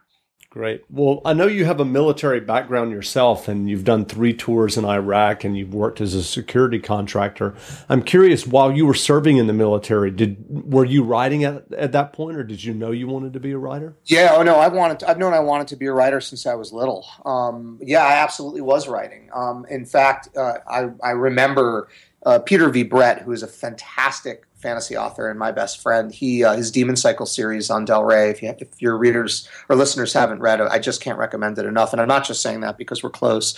Great. 0.57 0.83
Well, 0.89 1.21
I 1.23 1.33
know 1.33 1.45
you 1.45 1.65
have 1.65 1.79
a 1.79 1.85
military 1.85 2.39
background 2.39 2.89
yourself 2.89 3.47
and 3.47 3.69
you've 3.69 3.83
done 3.83 4.05
three 4.05 4.33
tours 4.33 4.75
in 4.75 4.85
Iraq 4.85 5.43
and 5.43 5.55
you've 5.55 5.71
worked 5.71 6.01
as 6.01 6.15
a 6.15 6.23
security 6.23 6.79
contractor. 6.79 7.53
I'm 7.89 8.01
curious, 8.01 8.47
while 8.47 8.71
you 8.71 8.87
were 8.87 8.95
serving 8.95 9.37
in 9.37 9.45
the 9.45 9.53
military, 9.53 10.09
did 10.09 10.43
were 10.49 10.83
you 10.83 11.03
writing 11.03 11.43
at, 11.43 11.71
at 11.73 11.91
that 11.91 12.11
point 12.11 12.37
or 12.37 12.43
did 12.43 12.63
you 12.63 12.73
know 12.73 12.89
you 12.89 13.05
wanted 13.07 13.33
to 13.33 13.39
be 13.39 13.51
a 13.51 13.57
writer? 13.59 13.97
Yeah, 14.05 14.33
oh 14.35 14.41
no, 14.41 14.55
I've 14.55 14.73
wanted 14.73 15.01
to, 15.01 15.09
I've 15.11 15.19
known 15.19 15.35
I 15.35 15.41
wanted 15.41 15.67
to 15.67 15.75
be 15.75 15.85
a 15.85 15.93
writer 15.93 16.19
since 16.19 16.47
I 16.47 16.55
was 16.55 16.73
little. 16.73 17.05
Um, 17.23 17.77
yeah, 17.79 18.03
I 18.03 18.13
absolutely 18.13 18.61
was 18.61 18.87
writing. 18.87 19.29
Um, 19.35 19.63
in 19.69 19.85
fact, 19.85 20.35
uh, 20.35 20.53
I, 20.67 20.87
I 21.03 21.11
remember 21.11 21.87
uh, 22.25 22.39
Peter 22.39 22.67
V. 22.69 22.81
Brett, 22.81 23.21
who 23.21 23.31
is 23.31 23.43
a 23.43 23.47
fantastic 23.47 24.46
fantasy 24.57 24.97
author 24.97 25.29
and 25.29 25.39
my 25.39 25.51
best 25.51 25.81
friend. 25.81 26.11
He 26.11 26.43
uh, 26.43 26.55
his 26.55 26.71
Demon 26.71 26.95
Cycle 26.95 27.25
series 27.25 27.69
on 27.69 27.85
Del 27.85 28.03
Rey. 28.03 28.29
If 28.29 28.41
you 28.41 28.53
if 28.59 28.81
your 28.81 28.97
readers 28.97 29.47
or 29.69 29.75
listeners 29.75 30.13
haven't 30.13 30.39
read 30.39 30.59
it, 30.59 30.67
I 30.69 30.79
just 30.79 31.01
can't 31.01 31.17
recommend 31.17 31.57
it 31.57 31.65
enough. 31.65 31.93
And 31.93 32.01
I'm 32.01 32.07
not 32.07 32.25
just 32.25 32.41
saying 32.41 32.61
that 32.61 32.77
because 32.77 33.03
we're 33.03 33.09
close. 33.09 33.57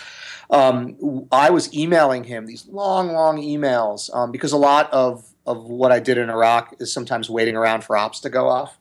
Um, 0.50 1.28
I 1.32 1.50
was 1.52 1.74
emailing 1.74 2.24
him 2.24 2.46
these 2.46 2.68
long, 2.68 3.12
long 3.12 3.38
emails 3.38 4.14
um, 4.16 4.32
because 4.32 4.52
a 4.52 4.58
lot 4.58 4.92
of 4.92 5.26
of 5.46 5.64
what 5.66 5.92
I 5.92 6.00
did 6.00 6.18
in 6.18 6.30
Iraq 6.30 6.76
is 6.80 6.94
sometimes 6.94 7.30
waiting 7.30 7.56
around 7.56 7.84
for 7.84 7.98
ops 7.98 8.20
to 8.22 8.30
go 8.30 8.48
off, 8.48 8.78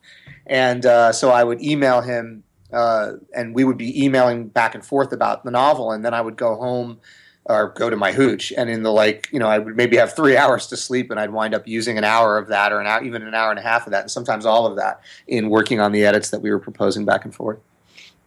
and 0.47 0.85
uh, 0.85 1.13
so 1.13 1.31
I 1.31 1.45
would 1.45 1.63
email 1.63 2.01
him. 2.01 2.45
Uh, 2.71 3.13
and 3.35 3.55
we 3.55 3.65
would 3.65 3.79
be 3.79 4.05
emailing 4.05 4.47
back 4.47 4.75
and 4.75 4.85
forth 4.85 5.11
about 5.11 5.43
the 5.43 5.51
novel, 5.51 5.91
and 5.91 6.05
then 6.05 6.13
I 6.13 6.21
would 6.21 6.37
go 6.37 6.55
home 6.55 7.01
or 7.49 7.71
go 7.71 7.89
to 7.91 7.97
my 7.97 8.13
hooch. 8.13 8.53
And 8.57 8.69
in 8.69 8.83
the 8.83 8.93
like, 8.93 9.29
you 9.33 9.39
know, 9.39 9.49
I 9.49 9.59
would 9.59 9.77
maybe 9.77 9.97
have 9.97 10.15
three 10.15 10.37
hours 10.43 10.67
to 10.69 10.77
sleep, 10.77 11.11
and 11.11 11.19
I'd 11.19 11.31
wind 11.31 11.55
up 11.55 11.67
using 11.67 11.99
an 11.99 12.05
hour 12.05 12.39
of 12.39 12.49
that, 12.49 12.73
or 12.73 12.81
an 12.81 12.87
hour, 12.87 13.03
even 13.03 13.23
an 13.23 13.35
hour 13.35 13.51
and 13.51 13.59
a 13.59 13.63
half 13.63 13.87
of 13.87 13.93
that, 13.93 14.03
and 14.03 14.11
sometimes 14.11 14.47
all 14.47 14.67
of 14.67 14.77
that 14.77 15.01
in 15.27 15.51
working 15.51 15.81
on 15.81 15.93
the 15.93 16.05
edits 16.05 16.31
that 16.31 16.41
we 16.41 16.51
were 16.51 16.59
proposing 16.59 17.05
back 17.05 17.25
and 17.25 17.35
forth. 17.35 17.59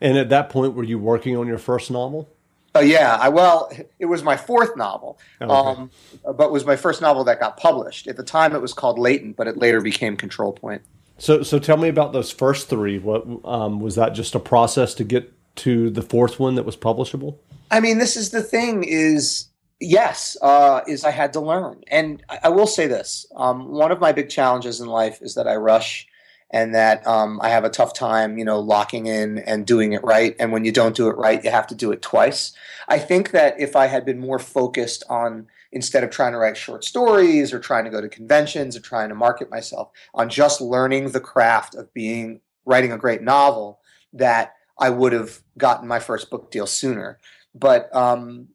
And 0.02 0.18
at 0.18 0.30
that 0.30 0.50
point, 0.50 0.74
were 0.74 0.84
you 0.84 0.98
working 0.98 1.38
on 1.38 1.48
your 1.48 1.60
first 1.60 1.92
novel? 1.92 2.28
Oh 2.74 2.80
yeah, 2.80 3.18
I 3.20 3.30
well, 3.30 3.70
it 4.00 4.06
was 4.06 4.24
my 4.24 4.38
fourth 4.38 4.78
novel, 4.78 5.20
oh, 5.42 5.72
okay. 5.72 5.82
um, 5.82 5.92
but 6.38 6.52
was 6.52 6.66
my 6.66 6.78
first 6.78 7.02
novel 7.02 7.26
that 7.26 7.40
got 7.40 7.58
published. 7.58 8.08
At 8.08 8.16
the 8.16 8.24
time, 8.24 8.56
it 8.56 8.62
was 8.62 8.74
called 8.74 8.98
Latent, 8.98 9.36
but 9.36 9.48
it 9.48 9.58
later 9.58 9.82
became 9.82 10.16
Control 10.16 10.54
Point. 10.54 10.82
So, 11.18 11.44
so 11.44 11.60
tell 11.60 11.78
me 11.78 11.90
about 11.90 12.14
those 12.14 12.32
first 12.32 12.70
three. 12.70 12.98
What 12.98 13.28
um, 13.44 13.82
was 13.82 13.96
that? 13.96 14.14
Just 14.14 14.36
a 14.36 14.40
process 14.40 14.94
to 14.96 15.04
get 15.04 15.32
to 15.58 15.90
the 15.90 16.02
fourth 16.02 16.40
one 16.40 16.56
that 16.56 16.66
was 16.66 16.78
publishable? 16.78 17.38
I 17.70 17.80
mean, 17.80 17.98
this 17.98 18.18
is 18.18 18.32
the 18.32 18.44
thing 18.44 18.84
is 18.84 19.48
yes, 19.82 20.38
uh, 20.42 20.82
is 20.88 21.04
I 21.04 21.12
had 21.12 21.34
to 21.34 21.42
learn. 21.42 21.84
And 21.88 22.24
I, 22.30 22.40
I 22.44 22.50
will 22.50 22.68
say 22.68 22.88
this. 22.88 23.26
Um, 23.36 23.70
one 23.72 23.92
of 23.92 24.00
my 24.00 24.12
big 24.12 24.30
challenges 24.30 24.80
in 24.80 24.88
life 24.88 25.20
is 25.22 25.36
that 25.36 25.48
I 25.48 25.56
rush 25.56 26.08
and 26.52 26.76
that 26.76 27.06
um, 27.08 27.40
I 27.42 27.50
have 27.50 27.64
a 27.64 27.70
tough 27.70 27.94
time, 27.94 28.38
you 28.38 28.46
know, 28.46 28.60
locking 28.60 29.08
in 29.08 29.40
and 29.40 29.66
doing 29.66 29.94
it 29.94 30.04
right. 30.04 30.36
And 30.40 30.52
when 30.52 30.66
you 30.66 30.72
don't 30.72 30.96
do 30.96 31.08
it 31.08 31.18
right, 31.18 31.44
you 31.44 31.50
have 31.50 31.68
to 31.68 31.76
do 31.76 31.92
it 31.92 32.02
twice. 32.02 32.52
I 32.88 33.00
think 33.00 33.32
that 33.32 33.60
if 33.60 33.76
I 33.76 33.88
had 33.88 34.06
been 34.06 34.20
more 34.20 34.40
focused 34.40 35.04
on 35.10 35.48
instead 35.72 36.04
of 36.04 36.10
trying 36.10 36.34
to 36.34 36.38
write 36.38 36.58
short 36.58 36.84
stories 36.84 37.54
or 37.54 37.60
trying 37.60 37.86
to 37.86 37.90
go 37.90 38.02
to 38.02 38.10
conventions 38.10 38.76
or 38.76 38.82
trying 38.82 39.08
to 39.08 39.16
market 39.16 39.50
myself 39.50 39.90
on 40.14 40.30
just 40.30 40.60
learning 40.60 41.12
the 41.12 41.22
craft 41.22 41.74
of 41.76 41.94
being 41.94 42.42
writing 42.66 42.92
a 42.92 42.98
great 42.98 43.22
novel, 43.22 43.80
that 44.12 44.56
I 44.82 44.90
would 44.90 45.14
have 45.14 45.42
gotten 45.58 45.88
my 45.88 46.00
first 46.00 46.30
book 46.30 46.52
deal 46.52 46.68
sooner. 46.68 47.20
But 47.54 47.96
um, 47.96 48.50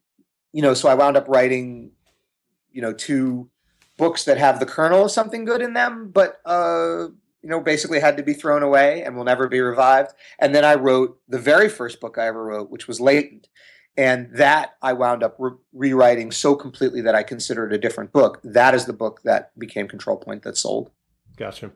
you 0.51 0.61
know, 0.61 0.73
so 0.73 0.89
I 0.89 0.93
wound 0.93 1.17
up 1.17 1.27
writing, 1.27 1.91
you 2.71 2.81
know, 2.81 2.93
two 2.93 3.49
books 3.97 4.25
that 4.25 4.37
have 4.37 4.59
the 4.59 4.65
kernel 4.65 5.05
of 5.05 5.11
something 5.11 5.45
good 5.45 5.61
in 5.61 5.73
them, 5.73 6.11
but 6.11 6.39
uh, 6.45 7.07
you 7.41 7.49
know, 7.49 7.61
basically 7.61 7.99
had 7.99 8.17
to 8.17 8.23
be 8.23 8.33
thrown 8.33 8.61
away 8.61 9.03
and 9.03 9.15
will 9.15 9.23
never 9.23 9.47
be 9.47 9.61
revived. 9.61 10.11
And 10.39 10.53
then 10.53 10.65
I 10.65 10.75
wrote 10.75 11.19
the 11.27 11.39
very 11.39 11.69
first 11.69 11.99
book 11.99 12.17
I 12.17 12.27
ever 12.27 12.43
wrote, 12.43 12.69
which 12.69 12.87
was 12.87 12.99
Latent. 12.99 13.47
And 13.95 14.29
that 14.33 14.75
I 14.81 14.93
wound 14.93 15.23
up 15.23 15.35
re- 15.39 15.57
rewriting 15.73 16.31
so 16.31 16.55
completely 16.55 17.01
that 17.01 17.15
I 17.15 17.23
considered 17.23 17.73
a 17.73 17.79
different 17.79 18.11
book. 18.11 18.39
That 18.43 18.75
is 18.75 18.85
the 18.85 18.93
book 18.93 19.21
that 19.23 19.57
became 19.57 19.87
Control 19.87 20.17
Point 20.17 20.43
that 20.43 20.55
sold. 20.55 20.91
Gotcha. 21.35 21.71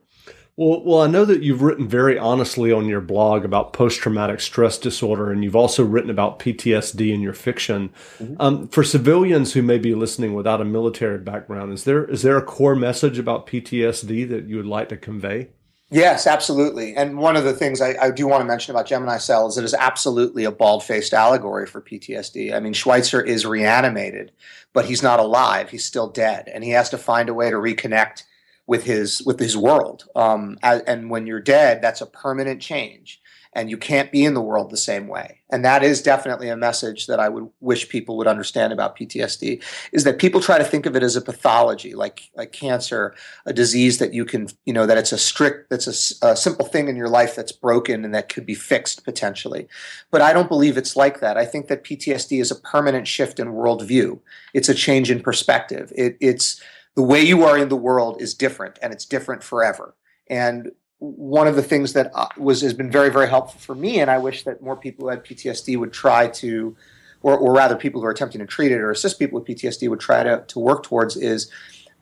Well, 0.58 0.84
well, 0.84 1.02
I 1.02 1.08
know 1.08 1.24
that 1.26 1.44
you've 1.44 1.62
written 1.62 1.88
very 1.88 2.18
honestly 2.18 2.72
on 2.72 2.88
your 2.88 3.00
blog 3.00 3.46
about 3.46 3.72
post-traumatic 3.72 4.42
stress 4.42 4.78
disorder, 4.78 5.32
and 5.32 5.44
you've 5.44 5.56
also 5.56 5.84
written 5.84 6.10
about 6.10 6.40
PTSD 6.40 7.14
in 7.14 7.22
your 7.22 7.34
fiction. 7.34 7.90
Mm-hmm. 8.20 8.36
Um, 8.40 8.68
for 8.68 8.84
civilians 8.84 9.54
who 9.54 9.62
may 9.62 9.78
be 9.78 9.96
listening 9.96 10.34
without 10.34 10.60
a 10.60 10.66
military 10.66 11.20
background, 11.20 11.72
is 11.72 11.86
there 11.86 12.04
is 12.06 12.22
there 12.22 12.38
a 12.38 12.44
core 12.44 12.76
message 12.76 13.18
about 13.18 13.48
PTSD 13.48 14.28
that 14.30 14.48
you 14.48 14.58
would 14.58 14.66
like 14.66 14.90
to 14.90 14.98
convey? 14.98 15.50
Yes, 15.90 16.26
absolutely. 16.26 16.96
And 16.96 17.18
one 17.18 17.36
of 17.36 17.44
the 17.44 17.54
things 17.54 17.82
I, 17.82 17.96
I 18.02 18.12
do 18.12 18.26
want 18.26 18.40
to 18.42 18.46
mention 18.46 18.74
about 18.74 18.88
Gemini 18.88 19.18
Cell 19.18 19.48
is 19.48 19.58
it 19.58 19.66
is 19.66 19.74
absolutely 19.74 20.46
a 20.46 20.52
bald-faced 20.52 21.14
allegory 21.14 21.68
for 21.68 21.82
PTSD. 21.82 22.54
I 22.54 22.62
mean, 22.62 22.72
Schweitzer 22.72 23.22
is 23.22 23.46
reanimated, 23.46 24.32
but 24.72 24.86
he's 24.86 25.04
not 25.04 25.20
alive; 25.20 25.70
he's 25.70 25.86
still 25.86 26.08
dead, 26.08 26.50
and 26.54 26.64
he 26.64 26.72
has 26.72 26.90
to 26.90 26.98
find 26.98 27.30
a 27.30 27.34
way 27.34 27.50
to 27.50 27.58
reconnect 27.58 28.24
with 28.72 28.86
his 28.86 29.22
with 29.26 29.38
his 29.38 29.58
world. 29.58 30.06
Um, 30.16 30.58
and 30.64 31.10
when 31.10 31.28
you're 31.28 31.42
dead, 31.42 31.82
that's 31.82 32.00
a 32.00 32.06
permanent 32.06 32.62
change, 32.62 33.22
and 33.52 33.70
you 33.70 33.78
can't 33.78 34.14
be 34.14 34.24
in 34.24 34.34
the 34.34 34.42
world 34.42 34.70
the 34.70 34.78
same 34.78 35.10
way. 35.10 35.42
And 35.50 35.66
that 35.66 35.84
is 35.84 36.02
definitely 36.02 36.48
a 36.48 36.56
message 36.56 37.08
that 37.08 37.20
I 37.20 37.28
would 37.28 37.50
wish 37.60 37.90
people 37.90 38.16
would 38.16 38.28
understand 38.28 38.72
about 38.72 38.98
PTSD 38.98 39.62
is 39.92 40.06
that 40.06 40.20
people 40.20 40.40
try 40.40 40.58
to 40.58 40.64
think 40.64 40.86
of 40.86 40.96
it 40.96 41.04
as 41.04 41.18
a 41.18 41.22
pathology, 41.22 41.94
like 41.96 42.32
like 42.34 42.54
cancer, 42.54 43.14
a 43.46 43.52
disease 43.52 43.98
that 43.98 44.14
you 44.14 44.24
can 44.24 44.48
you 44.64 44.72
know 44.72 44.86
that 44.86 44.98
it's 44.98 45.12
a 45.12 45.18
strict 45.18 45.70
that's 45.70 46.22
a, 46.22 46.28
a 46.30 46.38
simple 46.38 46.66
thing 46.66 46.88
in 46.88 46.96
your 46.96 47.10
life 47.10 47.36
that's 47.36 47.52
broken 47.52 48.06
and 48.06 48.16
that 48.16 48.30
could 48.30 48.46
be 48.46 48.56
fixed 48.56 49.04
potentially. 49.04 49.68
But 50.12 50.22
I 50.22 50.32
don't 50.32 50.48
believe 50.48 50.78
it's 50.78 50.96
like 50.96 51.20
that. 51.20 51.36
I 51.36 51.44
think 51.44 51.68
that 51.68 51.84
PTSD 51.84 52.40
is 52.40 52.52
a 52.52 52.62
permanent 52.74 53.06
shift 53.06 53.38
in 53.38 53.50
worldview. 53.50 54.22
It's 54.54 54.70
a 54.70 54.74
change 54.74 55.12
in 55.12 55.20
perspective. 55.20 55.92
It, 55.94 56.16
it's 56.22 56.62
the 56.96 57.02
way 57.02 57.22
you 57.22 57.44
are 57.44 57.58
in 57.58 57.70
the 57.70 57.76
world 57.76 58.22
is 58.22 58.34
different 58.34 58.78
and 58.82 58.92
it's 58.94 59.06
different 59.06 59.44
forever. 59.44 59.96
And 60.28 60.72
one 61.00 61.48
of 61.48 61.56
the 61.56 61.64
things 61.64 61.94
that 61.94 62.12
uh, 62.14 62.28
was 62.38 62.62
has 62.62 62.74
been 62.74 62.92
very 62.92 63.10
very 63.10 63.28
helpful 63.28 63.60
for 63.60 63.76
me, 63.76 64.00
and 64.00 64.12
I 64.12 64.18
wish 64.18 64.44
that 64.44 64.62
more 64.62 64.76
people 64.76 65.06
who 65.06 65.10
had 65.10 65.26
PTSD 65.26 65.78
would 65.78 65.92
try 65.92 66.28
to, 66.28 66.76
or, 67.24 67.38
or 67.38 67.54
rather 67.54 67.76
people 67.76 68.02
who 68.02 68.08
are 68.08 68.12
attempting 68.12 68.40
to 68.40 68.46
treat 68.46 68.72
it 68.72 68.80
or 68.80 68.92
assist 68.92 69.18
people 69.18 69.40
with 69.40 69.48
PTSD 69.48 69.90
would 69.90 70.00
try 70.00 70.24
to 70.24 70.44
to 70.48 70.60
work 70.60 70.84
towards 70.84 71.18
is 71.18 71.50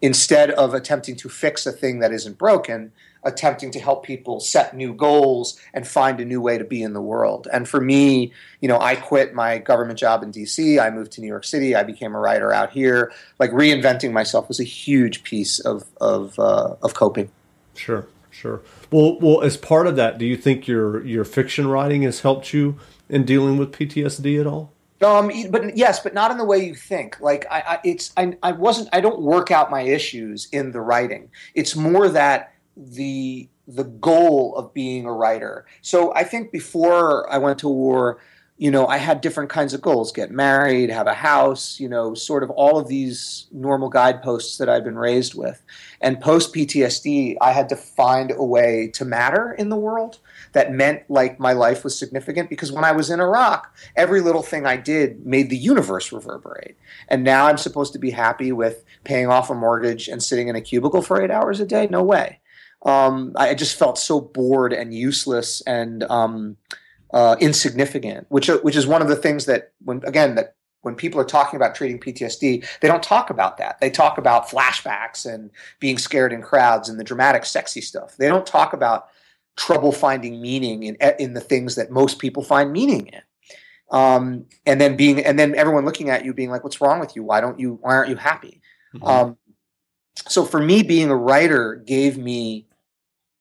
instead 0.01 0.51
of 0.51 0.73
attempting 0.73 1.15
to 1.17 1.29
fix 1.29 1.65
a 1.65 1.71
thing 1.71 1.99
that 1.99 2.11
isn't 2.11 2.37
broken, 2.37 2.91
attempting 3.23 3.71
to 3.71 3.79
help 3.79 4.05
people 4.05 4.39
set 4.39 4.75
new 4.75 4.93
goals 4.93 5.59
and 5.73 5.87
find 5.87 6.19
a 6.19 6.25
new 6.25 6.41
way 6.41 6.57
to 6.57 6.63
be 6.63 6.81
in 6.81 6.93
the 6.93 7.01
world. 7.01 7.47
And 7.51 7.67
for 7.67 7.81
me, 7.81 8.31
you 8.61 8.67
know, 8.67 8.79
I 8.79 8.95
quit 8.95 9.33
my 9.33 9.57
government 9.57 9.99
job 9.99 10.23
in 10.23 10.31
DC. 10.31 10.79
I 10.79 10.89
moved 10.89 11.11
to 11.13 11.21
New 11.21 11.27
York 11.27 11.43
City. 11.43 11.75
I 11.75 11.83
became 11.83 12.15
a 12.15 12.19
writer 12.19 12.53
out 12.53 12.71
here. 12.71 13.11
Like 13.39 13.51
reinventing 13.51 14.11
myself 14.11 14.47
was 14.47 14.59
a 14.59 14.65
huge 14.65 15.23
piece 15.23 15.59
of 15.59 15.85
of 15.99 16.37
uh, 16.39 16.75
of 16.81 16.93
coping. 16.93 17.29
Sure, 17.75 18.07
sure. 18.31 18.61
Well, 18.91 19.19
well, 19.19 19.41
as 19.41 19.57
part 19.57 19.87
of 19.87 19.95
that, 19.97 20.17
do 20.17 20.25
you 20.25 20.37
think 20.37 20.67
your 20.67 21.05
your 21.05 21.25
fiction 21.25 21.67
writing 21.67 22.03
has 22.03 22.21
helped 22.21 22.53
you 22.53 22.77
in 23.09 23.25
dealing 23.25 23.57
with 23.57 23.71
PTSD 23.71 24.39
at 24.39 24.47
all? 24.47 24.71
Um, 25.01 25.31
but 25.49 25.77
yes, 25.77 26.01
but 26.01 26.13
not 26.13 26.31
in 26.31 26.37
the 26.37 26.43
way 26.43 26.57
you 26.59 26.75
think. 26.75 27.19
Like 27.21 27.45
I, 27.49 27.59
I 27.59 27.79
it's 27.83 28.11
I, 28.17 28.37
I 28.43 28.51
wasn't. 28.51 28.89
I 28.91 29.01
don't 29.01 29.21
work 29.21 29.51
out 29.51 29.71
my 29.71 29.81
issues 29.81 30.49
in 30.51 30.71
the 30.71 30.81
writing. 30.81 31.29
It's 31.55 31.75
more 31.75 32.09
that 32.09 32.53
the 32.79 33.49
the 33.67 33.83
goal 33.83 34.55
of 34.55 34.73
being 34.73 35.05
a 35.05 35.13
writer. 35.13 35.65
So 35.81 36.13
I 36.15 36.23
think 36.23 36.51
before 36.51 37.31
I 37.31 37.37
went 37.37 37.59
to 37.59 37.69
war, 37.69 38.19
you 38.57 38.71
know, 38.71 38.87
I 38.87 38.97
had 38.97 39.21
different 39.21 39.49
kinds 39.49 39.73
of 39.73 39.81
goals: 39.81 40.11
get 40.11 40.31
married, 40.31 40.89
have 40.89 41.07
a 41.07 41.13
house, 41.13 41.79
you 41.79 41.87
know, 41.87 42.13
sort 42.13 42.43
of 42.43 42.49
all 42.49 42.77
of 42.77 42.87
these 42.87 43.47
normal 43.51 43.89
guideposts 43.89 44.57
that 44.57 44.67
I've 44.67 44.83
been 44.83 44.97
raised 44.97 45.33
with. 45.33 45.63
And 46.01 46.19
post 46.19 46.53
PTSD, 46.53 47.37
I 47.39 47.51
had 47.51 47.69
to 47.69 47.75
find 47.75 48.31
a 48.31 48.43
way 48.43 48.89
to 48.95 49.05
matter 49.05 49.53
in 49.53 49.69
the 49.69 49.77
world 49.77 50.19
that 50.53 50.73
meant 50.73 51.03
like 51.09 51.39
my 51.39 51.53
life 51.53 51.83
was 51.83 51.97
significant 51.97 52.49
because 52.49 52.71
when 52.71 52.83
I 52.83 52.91
was 52.91 53.09
in 53.09 53.21
Iraq, 53.21 53.73
every 53.95 54.19
little 54.19 54.43
thing 54.43 54.65
I 54.65 54.75
did 54.77 55.25
made 55.25 55.49
the 55.49 55.57
universe 55.57 56.11
reverberate. 56.11 56.77
And 57.07 57.23
now 57.23 57.45
I'm 57.45 57.57
supposed 57.57 57.93
to 57.93 57.99
be 57.99 58.11
happy 58.11 58.51
with 58.51 58.83
paying 59.03 59.27
off 59.27 59.49
a 59.49 59.55
mortgage 59.55 60.07
and 60.07 60.21
sitting 60.21 60.49
in 60.49 60.55
a 60.55 60.61
cubicle 60.61 61.01
for 61.01 61.21
eight 61.21 61.31
hours 61.31 61.59
a 61.59 61.65
day? 61.65 61.87
No 61.89 62.03
way 62.03 62.39
um, 62.83 63.33
I 63.35 63.53
just 63.55 63.77
felt 63.77 63.97
so 63.97 64.21
bored 64.21 64.73
and 64.73 64.93
useless 64.93 65.61
and 65.61 66.03
um, 66.03 66.57
uh, 67.13 67.35
insignificant, 67.39 68.25
which 68.29 68.47
which 68.47 68.75
is 68.75 68.87
one 68.87 69.01
of 69.01 69.07
the 69.07 69.15
things 69.15 69.45
that 69.45 69.73
when 69.83 70.01
again 70.05 70.35
that 70.35 70.55
when 70.81 70.95
people 70.95 71.19
are 71.19 71.25
talking 71.25 71.57
about 71.57 71.75
treating 71.75 71.99
PTSD, 71.99 72.65
they 72.79 72.87
don't 72.87 73.03
talk 73.03 73.29
about 73.29 73.57
that. 73.57 73.79
They 73.81 73.89
talk 73.89 74.17
about 74.17 74.47
flashbacks 74.47 75.25
and 75.25 75.51
being 75.79 75.97
scared 75.97 76.31
in 76.31 76.41
crowds 76.41 76.87
and 76.87 76.97
the 76.97 77.03
dramatic, 77.03 77.45
sexy 77.45 77.81
stuff. 77.81 78.15
They 78.15 78.27
don't 78.27 78.45
talk 78.45 78.71
about 78.71 79.07
trouble 79.57 79.91
finding 79.91 80.41
meaning 80.41 80.83
in 80.83 80.95
in 81.19 81.33
the 81.33 81.41
things 81.41 81.75
that 81.75 81.91
most 81.91 82.19
people 82.19 82.43
find 82.43 82.71
meaning 82.71 83.07
in. 83.07 83.21
Um, 83.91 84.45
and 84.65 84.79
then 84.79 84.95
being 84.95 85.25
and 85.25 85.37
then 85.37 85.55
everyone 85.55 85.83
looking 85.83 86.09
at 86.09 86.23
you 86.23 86.33
being 86.33 86.49
like, 86.49 86.63
"What's 86.63 86.79
wrong 86.79 86.99
with 86.99 87.15
you? 87.15 87.23
Why 87.23 87.41
don't 87.41 87.59
you? 87.59 87.79
Why 87.81 87.95
aren't 87.95 88.09
you 88.09 88.15
happy?" 88.15 88.61
Mm-hmm. 88.95 89.05
Um, 89.05 89.37
so 90.27 90.45
for 90.45 90.61
me, 90.61 90.83
being 90.83 91.09
a 91.09 91.15
writer 91.15 91.75
gave 91.75 92.17
me 92.17 92.65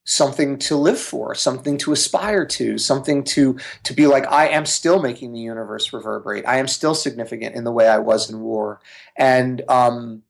something 0.04 0.58
to 0.58 0.74
live 0.74 0.98
for, 0.98 1.34
something 1.34 1.76
to 1.76 1.92
aspire 1.92 2.46
to, 2.46 2.78
something 2.78 3.22
to 3.22 3.58
to 3.84 3.92
be 3.92 4.06
like 4.06 4.26
I 4.32 4.48
am 4.48 4.64
still 4.64 5.02
making 5.02 5.32
the 5.32 5.40
universe 5.40 5.92
reverberate. 5.92 6.46
I 6.46 6.56
am 6.56 6.66
still 6.66 6.94
significant 6.94 7.54
in 7.54 7.64
the 7.64 7.72
way 7.72 7.88
I 7.88 7.98
was 7.98 8.30
in 8.30 8.40
war. 8.40 8.80
And 9.16 9.62
um, 9.68 10.22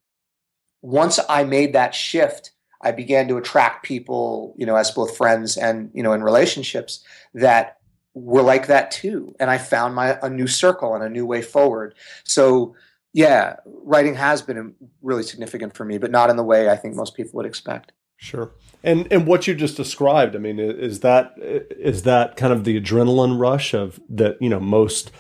once 0.83 1.21
I 1.29 1.45
made 1.45 1.75
that 1.75 1.95
shift, 1.95 2.51
I 2.81 2.91
began 2.91 3.29
to 3.29 3.37
attract 3.37 3.85
people, 3.85 4.55
you 4.57 4.67
know, 4.67 4.77
as 4.77 4.91
both 4.91 5.17
friends 5.17 5.57
and 5.57 5.91
you 5.95 6.03
know 6.03 6.13
in 6.13 6.23
relationships 6.23 7.05
that 7.35 7.79
were 8.15 8.43
like 8.43 8.67
that 8.67 8.91
too. 8.91 9.35
And 9.39 9.49
I 9.49 9.59
found 9.59 9.95
my 9.95 10.19
a 10.23 10.29
new 10.29 10.49
circle 10.49 10.95
and 10.95 11.05
a 11.05 11.09
new 11.09 11.25
way 11.25 11.41
forward. 11.41 11.95
So 12.25 12.75
yeah, 13.13 13.57
writing 13.65 14.15
has 14.15 14.43
been 14.43 14.75
really 15.03 15.23
significant 15.23 15.77
for 15.77 15.85
me, 15.85 15.99
but 15.99 16.11
not 16.11 16.31
in 16.31 16.37
the 16.37 16.45
way 16.45 16.69
I 16.69 16.77
think 16.77 16.95
most 16.95 17.15
people 17.15 17.33
would 17.39 17.47
expect. 17.47 17.93
Sure. 18.17 18.53
And 18.83 19.11
and 19.13 19.27
what 19.27 19.47
you 19.47 19.55
just 19.55 19.77
described, 19.77 20.35
I 20.35 20.39
mean, 20.39 20.59
is 20.59 21.01
that 21.01 21.35
is 21.39 22.03
that 22.03 22.37
kind 22.37 22.53
of 22.53 22.65
the 22.65 22.81
adrenaline 22.81 23.39
rush 23.39 23.75
of 23.75 24.01
that 24.09 24.41
you 24.41 24.49
know 24.49 24.61
most 24.61 25.11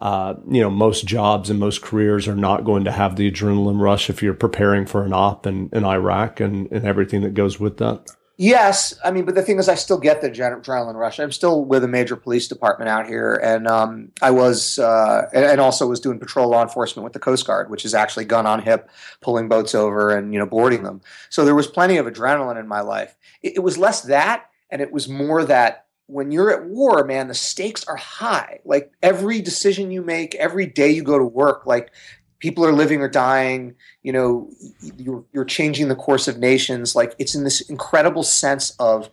uh, 0.00 0.34
you 0.48 0.60
know 0.60 0.70
most 0.70 1.06
jobs 1.06 1.50
and 1.50 1.58
most 1.58 1.82
careers 1.82 2.28
are 2.28 2.36
not 2.36 2.64
going 2.64 2.84
to 2.84 2.92
have 2.92 3.16
the 3.16 3.30
adrenaline 3.30 3.80
rush 3.80 4.10
if 4.10 4.22
you're 4.22 4.34
preparing 4.34 4.86
for 4.86 5.04
an 5.04 5.12
op 5.12 5.46
in, 5.46 5.68
in 5.72 5.84
Iraq 5.84 6.40
and, 6.40 6.70
and 6.70 6.84
everything 6.84 7.22
that 7.22 7.34
goes 7.34 7.58
with 7.58 7.78
that. 7.78 8.08
Yes, 8.40 8.94
I 9.04 9.10
mean, 9.10 9.24
but 9.24 9.34
the 9.34 9.42
thing 9.42 9.58
is, 9.58 9.68
I 9.68 9.74
still 9.74 9.98
get 9.98 10.20
the 10.20 10.30
adrenaline 10.30 10.94
rush. 10.94 11.18
I'm 11.18 11.32
still 11.32 11.64
with 11.64 11.82
a 11.82 11.88
major 11.88 12.14
police 12.14 12.46
department 12.46 12.88
out 12.88 13.08
here, 13.08 13.34
and 13.34 13.66
um, 13.66 14.12
I 14.22 14.30
was, 14.30 14.78
uh, 14.78 15.28
and 15.32 15.60
also 15.60 15.88
was 15.88 15.98
doing 15.98 16.20
patrol 16.20 16.48
law 16.48 16.62
enforcement 16.62 17.02
with 17.02 17.14
the 17.14 17.18
Coast 17.18 17.44
Guard, 17.48 17.68
which 17.68 17.84
is 17.84 17.94
actually 17.94 18.26
gun 18.26 18.46
on 18.46 18.62
hip, 18.62 18.90
pulling 19.22 19.48
boats 19.48 19.74
over 19.74 20.16
and 20.16 20.32
you 20.32 20.38
know 20.38 20.46
boarding 20.46 20.84
them. 20.84 21.00
So 21.30 21.44
there 21.44 21.56
was 21.56 21.66
plenty 21.66 21.96
of 21.96 22.06
adrenaline 22.06 22.60
in 22.60 22.68
my 22.68 22.80
life. 22.80 23.16
It, 23.42 23.56
it 23.56 23.60
was 23.60 23.76
less 23.76 24.02
that, 24.02 24.44
and 24.70 24.80
it 24.80 24.92
was 24.92 25.08
more 25.08 25.44
that 25.44 25.86
when 26.06 26.30
you're 26.30 26.52
at 26.52 26.64
war, 26.64 27.04
man, 27.04 27.26
the 27.26 27.34
stakes 27.34 27.84
are 27.88 27.96
high. 27.96 28.60
Like 28.64 28.92
every 29.02 29.40
decision 29.40 29.90
you 29.90 30.02
make, 30.02 30.36
every 30.36 30.66
day 30.66 30.92
you 30.92 31.02
go 31.02 31.18
to 31.18 31.24
work, 31.24 31.66
like 31.66 31.90
people 32.38 32.64
are 32.64 32.72
living 32.72 33.00
or 33.00 33.08
dying 33.08 33.74
you 34.02 34.12
know 34.12 34.50
you're, 34.96 35.24
you're 35.32 35.44
changing 35.44 35.88
the 35.88 35.94
course 35.94 36.28
of 36.28 36.38
nations. 36.38 36.96
Like 36.96 37.14
it's 37.18 37.34
in 37.34 37.44
this 37.44 37.60
incredible 37.60 38.22
sense 38.22 38.74
of 38.78 39.10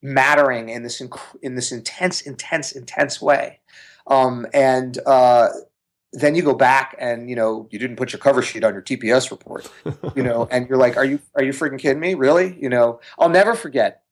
mattering 0.00 0.70
in 0.70 0.82
this 0.82 1.00
inc- 1.00 1.36
in 1.42 1.54
this 1.54 1.70
intense 1.70 2.22
intense 2.22 2.72
intense 2.72 3.20
way. 3.20 3.60
Um, 4.06 4.46
and 4.54 4.98
uh, 5.06 5.48
then 6.12 6.34
you 6.34 6.42
go 6.42 6.54
back 6.54 6.96
and 6.98 7.28
you 7.28 7.36
know 7.36 7.68
you 7.70 7.78
didn't 7.78 7.96
put 7.96 8.12
your 8.12 8.20
cover 8.20 8.40
sheet 8.40 8.64
on 8.64 8.72
your 8.72 8.82
TPS 8.82 9.30
report 9.30 9.70
you 10.16 10.22
know 10.22 10.48
and 10.50 10.68
you're 10.68 10.78
like 10.78 10.96
are 10.96 11.04
you 11.04 11.20
are 11.34 11.42
you 11.42 11.52
freaking 11.52 11.78
kidding 11.78 12.00
me? 12.00 12.14
Really? 12.14 12.56
You 12.58 12.70
know 12.70 13.00
I'll 13.18 13.28
never 13.28 13.54
forget. 13.54 14.02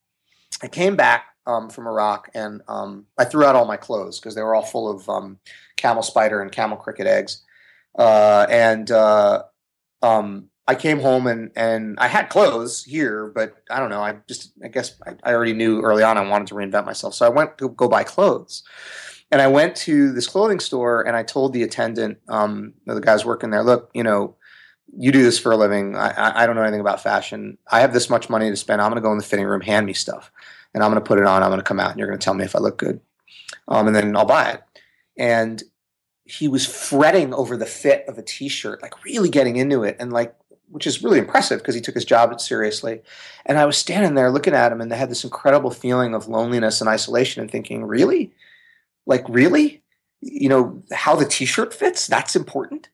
I 0.63 0.69
came 0.69 0.97
back 0.97 1.29
um, 1.47 1.71
from 1.71 1.87
Iraq 1.87 2.31
and 2.35 2.61
um, 2.69 3.07
I 3.17 3.25
threw 3.25 3.45
out 3.47 3.57
all 3.57 3.65
my 3.65 3.79
clothes 3.79 4.21
because 4.21 4.35
they 4.35 4.43
were 4.43 4.55
all 4.55 4.67
full 4.67 4.91
of 4.91 5.09
um, 5.09 5.39
camel 5.77 6.03
spider 6.03 6.43
and 6.43 6.53
camel 6.53 6.77
cricket 6.77 7.07
eggs 7.07 7.43
uh, 7.97 8.47
and 8.49 8.91
uh, 8.91 9.45
um, 10.03 10.49
I 10.67 10.75
came 10.75 11.01
home 11.01 11.27
and 11.27 11.51
and 11.57 11.99
I 11.99 12.07
had 12.07 12.29
clothes 12.29 12.85
here, 12.85 13.33
but 13.35 13.55
I 13.71 13.79
don't 13.79 13.91
know. 13.91 14.03
I 14.03 14.19
just 14.29 14.53
I 14.65 14.69
guess 14.69 14.95
I, 15.07 15.15
I, 15.25 15.35
already 15.35 15.53
knew 15.53 15.81
early 15.81 16.03
on 16.03 16.17
I 16.17 16.29
wanted 16.29 16.49
to 16.49 16.55
reinvent 16.55 16.87
myself, 16.87 17.15
so 17.15 17.27
I 17.27 17.31
went 17.31 17.59
to 17.59 17.69
go 17.71 17.89
buy 17.89 18.05
clothes. 18.05 18.63
And 19.33 19.41
I 19.41 19.47
went 19.47 19.77
to 19.77 20.13
this 20.13 20.27
clothing 20.27 20.59
store 20.59 21.07
and 21.07 21.17
I 21.17 21.23
told 21.23 21.53
the 21.53 21.63
attendant, 21.63 22.19
um, 22.29 22.75
the 22.85 23.01
guys 23.01 23.25
working 23.25 23.51
there, 23.51 23.63
look, 23.63 23.89
you 23.95 24.03
know, 24.03 24.35
you 24.97 25.13
do 25.13 25.23
this 25.23 25.39
for 25.39 25.53
a 25.53 25.57
living. 25.57 25.97
I, 25.97 26.43
I 26.43 26.47
don't 26.47 26.57
know 26.57 26.63
anything 26.63 26.81
about 26.81 27.03
fashion. 27.03 27.57
I 27.71 27.81
have 27.81 27.93
this 27.93 28.11
much 28.11 28.29
money 28.29 28.51
to 28.51 28.57
spend. 28.57 28.83
I'm 28.83 28.91
going 28.91 29.01
to 29.01 29.07
go 29.07 29.13
in 29.13 29.19
the 29.19 29.25
fitting 29.25 29.47
room, 29.47 29.61
hand 29.61 29.87
me 29.87 29.93
stuff, 29.93 30.33
and 30.75 30.83
I'm 30.83 30.91
going 30.91 31.03
to 31.03 31.07
put 31.07 31.19
it 31.19 31.27
on. 31.27 31.43
I'm 31.43 31.51
going 31.51 31.61
to 31.61 31.65
come 31.65 31.81
out, 31.81 31.91
and 31.91 31.99
you're 31.99 32.09
going 32.09 32.19
to 32.19 32.25
tell 32.25 32.35
me 32.35 32.45
if 32.45 32.57
I 32.57 32.59
look 32.59 32.79
good, 32.79 33.01
um, 33.69 33.87
and 33.87 33.95
then 33.95 34.17
I'll 34.17 34.25
buy 34.25 34.51
it. 34.51 34.63
And 35.17 35.63
he 36.31 36.49
was 36.49 36.67
fretting 36.67 37.35
over 37.35 37.57
the 37.57 37.67
fit 37.67 38.05
of 38.07 38.17
a 38.17 38.23
t-shirt, 38.23 38.83
like 38.83 39.05
really 39.05 39.29
getting 39.29 39.57
into 39.57 39.83
it, 39.83 39.97
and 39.99 40.13
like 40.13 40.35
which 40.71 40.87
is 40.87 41.03
really 41.03 41.19
impressive 41.19 41.59
because 41.59 41.75
he 41.75 41.81
took 41.81 41.97
his 41.97 42.05
job 42.05 42.41
seriously. 42.41 43.03
And 43.45 43.59
I 43.59 43.65
was 43.65 43.77
standing 43.77 44.15
there 44.15 44.31
looking 44.31 44.55
at 44.55 44.71
him, 44.71 44.81
and 44.81 44.93
I 44.93 44.97
had 44.97 45.11
this 45.11 45.25
incredible 45.25 45.73
feeling 45.73 46.15
of 46.15 46.29
loneliness 46.29 46.81
and 46.81 46.89
isolation, 46.89 47.43
and 47.43 47.51
thinking, 47.51 47.85
really, 47.85 48.33
like 49.07 49.29
really, 49.29 49.83
you 50.21 50.49
know, 50.49 50.83
how 50.93 51.17
the 51.17 51.25
t-shirt 51.25 51.75
fits 51.75 52.07
that's 52.07 52.37
important. 52.37 52.89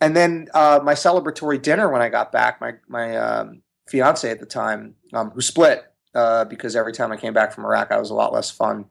And 0.00 0.16
then 0.16 0.48
uh, 0.54 0.80
my 0.82 0.94
celebratory 0.94 1.60
dinner 1.60 1.90
when 1.90 2.02
I 2.02 2.08
got 2.08 2.32
back, 2.32 2.60
my 2.60 2.74
my 2.88 3.16
um, 3.16 3.62
fiance 3.86 4.30
at 4.30 4.40
the 4.40 4.46
time, 4.46 4.94
um, 5.12 5.30
who 5.30 5.40
split 5.42 5.84
uh, 6.14 6.46
because 6.46 6.74
every 6.74 6.92
time 6.92 7.12
I 7.12 7.16
came 7.16 7.34
back 7.34 7.52
from 7.52 7.64
Iraq, 7.64 7.92
I 7.92 7.98
was 7.98 8.10
a 8.10 8.14
lot 8.14 8.32
less 8.32 8.50
fun. 8.50 8.86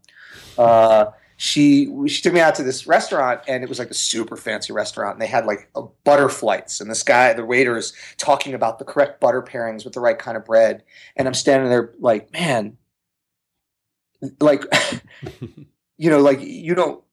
Uh, 0.58 1.06
she 1.41 1.91
she 2.06 2.21
took 2.21 2.34
me 2.34 2.39
out 2.39 2.54
to 2.54 2.62
this 2.62 2.86
restaurant 2.86 3.41
and 3.47 3.63
it 3.63 3.67
was 3.67 3.80
like 3.80 3.89
a 3.89 3.95
super 3.95 4.38
fancy 4.38 4.71
restaurant 4.71 5.15
and 5.15 5.21
they 5.23 5.25
had 5.25 5.47
like 5.47 5.71
a 5.75 5.82
butter 6.04 6.30
flights 6.30 6.80
and 6.80 6.88
this 6.91 7.01
guy 7.01 7.34
the 7.34 7.43
waiter 7.43 7.75
is 7.75 7.93
talking 8.17 8.54
about 8.54 8.77
the 8.77 8.86
correct 8.86 9.19
butter 9.19 9.41
pairings 9.41 9.84
with 9.84 9.93
the 9.95 9.99
right 9.99 10.19
kind 10.19 10.38
of 10.38 10.45
bread 10.45 10.84
and 11.15 11.27
i'm 11.27 11.34
standing 11.34 11.67
there 11.67 11.95
like 11.97 12.32
man 12.32 12.77
like 14.39 14.63
you 15.97 16.12
know 16.12 16.19
like 16.19 16.39
you 16.41 16.75
don't 16.75 17.04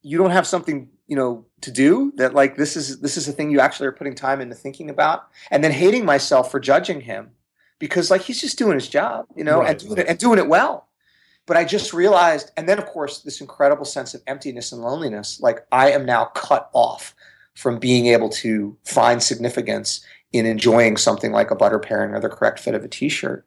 you 0.00 0.16
don't 0.16 0.30
have 0.30 0.46
something 0.46 0.88
you 1.06 1.14
know 1.14 1.44
to 1.60 1.70
do 1.70 2.10
that 2.16 2.32
like 2.32 2.56
this 2.56 2.74
is 2.74 3.00
this 3.00 3.18
is 3.18 3.28
a 3.28 3.32
thing 3.32 3.50
you 3.50 3.60
actually 3.60 3.86
are 3.86 3.92
putting 3.92 4.14
time 4.14 4.40
into 4.40 4.54
thinking 4.54 4.88
about 4.88 5.28
and 5.50 5.62
then 5.62 5.72
hating 5.72 6.06
myself 6.06 6.50
for 6.50 6.58
judging 6.58 7.02
him 7.02 7.32
because 7.78 8.10
like 8.10 8.22
he's 8.22 8.40
just 8.40 8.56
doing 8.56 8.72
his 8.72 8.88
job 8.88 9.26
you 9.36 9.44
know 9.44 9.58
right, 9.58 9.72
and 9.72 9.78
doing 9.80 9.92
right. 9.92 10.06
it 10.06 10.08
and 10.08 10.18
doing 10.18 10.38
it 10.38 10.48
well 10.48 10.87
but 11.48 11.56
I 11.56 11.64
just 11.64 11.92
realized, 11.92 12.52
and 12.56 12.68
then 12.68 12.78
of 12.78 12.86
course, 12.86 13.22
this 13.22 13.40
incredible 13.40 13.86
sense 13.86 14.14
of 14.14 14.22
emptiness 14.26 14.70
and 14.70 14.82
loneliness. 14.82 15.40
Like 15.40 15.66
I 15.72 15.90
am 15.90 16.04
now 16.04 16.26
cut 16.26 16.70
off 16.74 17.14
from 17.54 17.78
being 17.78 18.06
able 18.06 18.28
to 18.28 18.76
find 18.84 19.20
significance 19.20 20.04
in 20.32 20.46
enjoying 20.46 20.98
something 20.98 21.32
like 21.32 21.50
a 21.50 21.56
butter 21.56 21.78
pairing 21.78 22.14
or 22.14 22.20
the 22.20 22.28
correct 22.28 22.60
fit 22.60 22.74
of 22.74 22.84
a 22.84 22.88
t-shirt. 22.88 23.46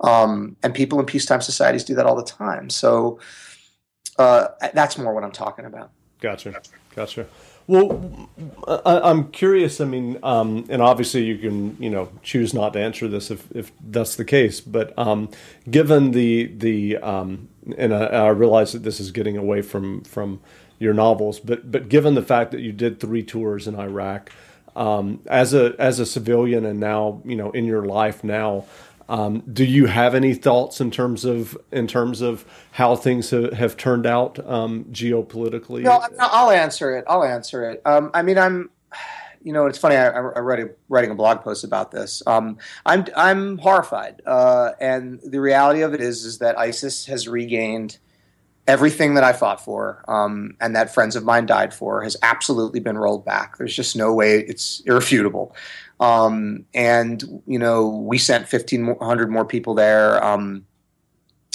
Um, 0.00 0.56
and 0.62 0.74
people 0.74 0.98
in 0.98 1.06
peacetime 1.06 1.42
societies 1.42 1.84
do 1.84 1.94
that 1.94 2.06
all 2.06 2.16
the 2.16 2.24
time. 2.24 2.70
So 2.70 3.20
uh, 4.18 4.48
that's 4.72 4.98
more 4.98 5.14
what 5.14 5.22
I'm 5.22 5.30
talking 5.30 5.66
about. 5.66 5.92
Gotcha. 6.20 6.60
Gotcha. 6.94 7.26
Well, 7.68 8.28
I, 8.68 9.10
am 9.10 9.28
curious. 9.32 9.80
I 9.80 9.86
mean, 9.86 10.18
um, 10.22 10.66
and 10.68 10.80
obviously 10.80 11.24
you 11.24 11.36
can, 11.38 11.76
you 11.80 11.90
know, 11.90 12.10
choose 12.22 12.54
not 12.54 12.74
to 12.74 12.80
answer 12.80 13.08
this 13.08 13.30
if, 13.30 13.50
if 13.52 13.72
that's 13.80 14.14
the 14.14 14.24
case. 14.24 14.60
But 14.60 14.96
um, 14.96 15.30
given 15.68 16.12
the 16.12 16.46
the 16.46 16.98
um, 16.98 17.48
and 17.76 17.92
I, 17.92 18.04
I, 18.04 18.28
realize 18.28 18.72
that 18.72 18.84
this 18.84 19.00
is 19.00 19.10
getting 19.10 19.36
away 19.36 19.62
from 19.62 20.02
from 20.02 20.40
your 20.78 20.94
novels, 20.94 21.40
but 21.40 21.70
but 21.70 21.88
given 21.88 22.14
the 22.14 22.22
fact 22.22 22.52
that 22.52 22.60
you 22.60 22.70
did 22.70 23.00
three 23.00 23.24
tours 23.24 23.66
in 23.66 23.74
Iraq 23.74 24.30
um, 24.76 25.20
as 25.26 25.52
a 25.52 25.74
as 25.78 25.98
a 25.98 26.06
civilian 26.06 26.64
and 26.64 26.78
now 26.78 27.20
you 27.24 27.34
know 27.34 27.50
in 27.50 27.64
your 27.64 27.84
life 27.84 28.22
now, 28.22 28.64
um, 29.08 29.42
do 29.52 29.64
you 29.64 29.86
have 29.86 30.14
any 30.14 30.34
thoughts 30.34 30.80
in 30.80 30.90
terms 30.90 31.24
of 31.24 31.56
in 31.70 31.86
terms 31.86 32.20
of 32.20 32.44
how 32.72 32.96
things 32.96 33.30
have, 33.30 33.52
have 33.52 33.76
turned 33.76 34.06
out 34.06 34.44
um, 34.48 34.84
geopolitically? 34.86 35.82
No, 35.82 36.02
I'll 36.18 36.50
answer 36.50 36.96
it. 36.96 37.04
I'll 37.08 37.24
answer 37.24 37.70
it. 37.70 37.82
Um, 37.84 38.10
I 38.14 38.22
mean, 38.22 38.38
I'm, 38.38 38.70
you 39.42 39.52
know, 39.52 39.66
it's 39.66 39.78
funny. 39.78 39.96
I, 39.96 40.08
I 40.08 40.18
read 40.18 40.60
a, 40.60 40.70
writing 40.88 41.10
a 41.10 41.14
blog 41.14 41.42
post 41.42 41.62
about 41.62 41.92
this. 41.92 42.22
Um, 42.26 42.58
I'm 42.84 43.06
I'm 43.16 43.58
horrified, 43.58 44.22
uh, 44.26 44.72
and 44.80 45.20
the 45.24 45.40
reality 45.40 45.82
of 45.82 45.94
it 45.94 46.00
is 46.00 46.24
is 46.24 46.38
that 46.38 46.58
ISIS 46.58 47.06
has 47.06 47.28
regained 47.28 47.98
everything 48.66 49.14
that 49.14 49.24
I 49.24 49.32
fought 49.32 49.60
for 49.60 50.04
um, 50.08 50.56
and 50.60 50.74
that 50.74 50.92
friends 50.92 51.16
of 51.16 51.24
mine 51.24 51.46
died 51.46 51.72
for 51.72 52.02
has 52.02 52.16
absolutely 52.22 52.80
been 52.80 52.98
rolled 52.98 53.24
back. 53.24 53.58
There's 53.58 53.74
just 53.74 53.96
no 53.96 54.12
way 54.12 54.40
it's 54.40 54.80
irrefutable. 54.86 55.54
Um, 56.00 56.66
and 56.74 57.42
you 57.46 57.58
know, 57.58 57.88
we 57.88 58.18
sent 58.18 58.50
1,500 58.50 59.30
more 59.30 59.44
people 59.44 59.74
there. 59.74 60.22
Um, 60.24 60.66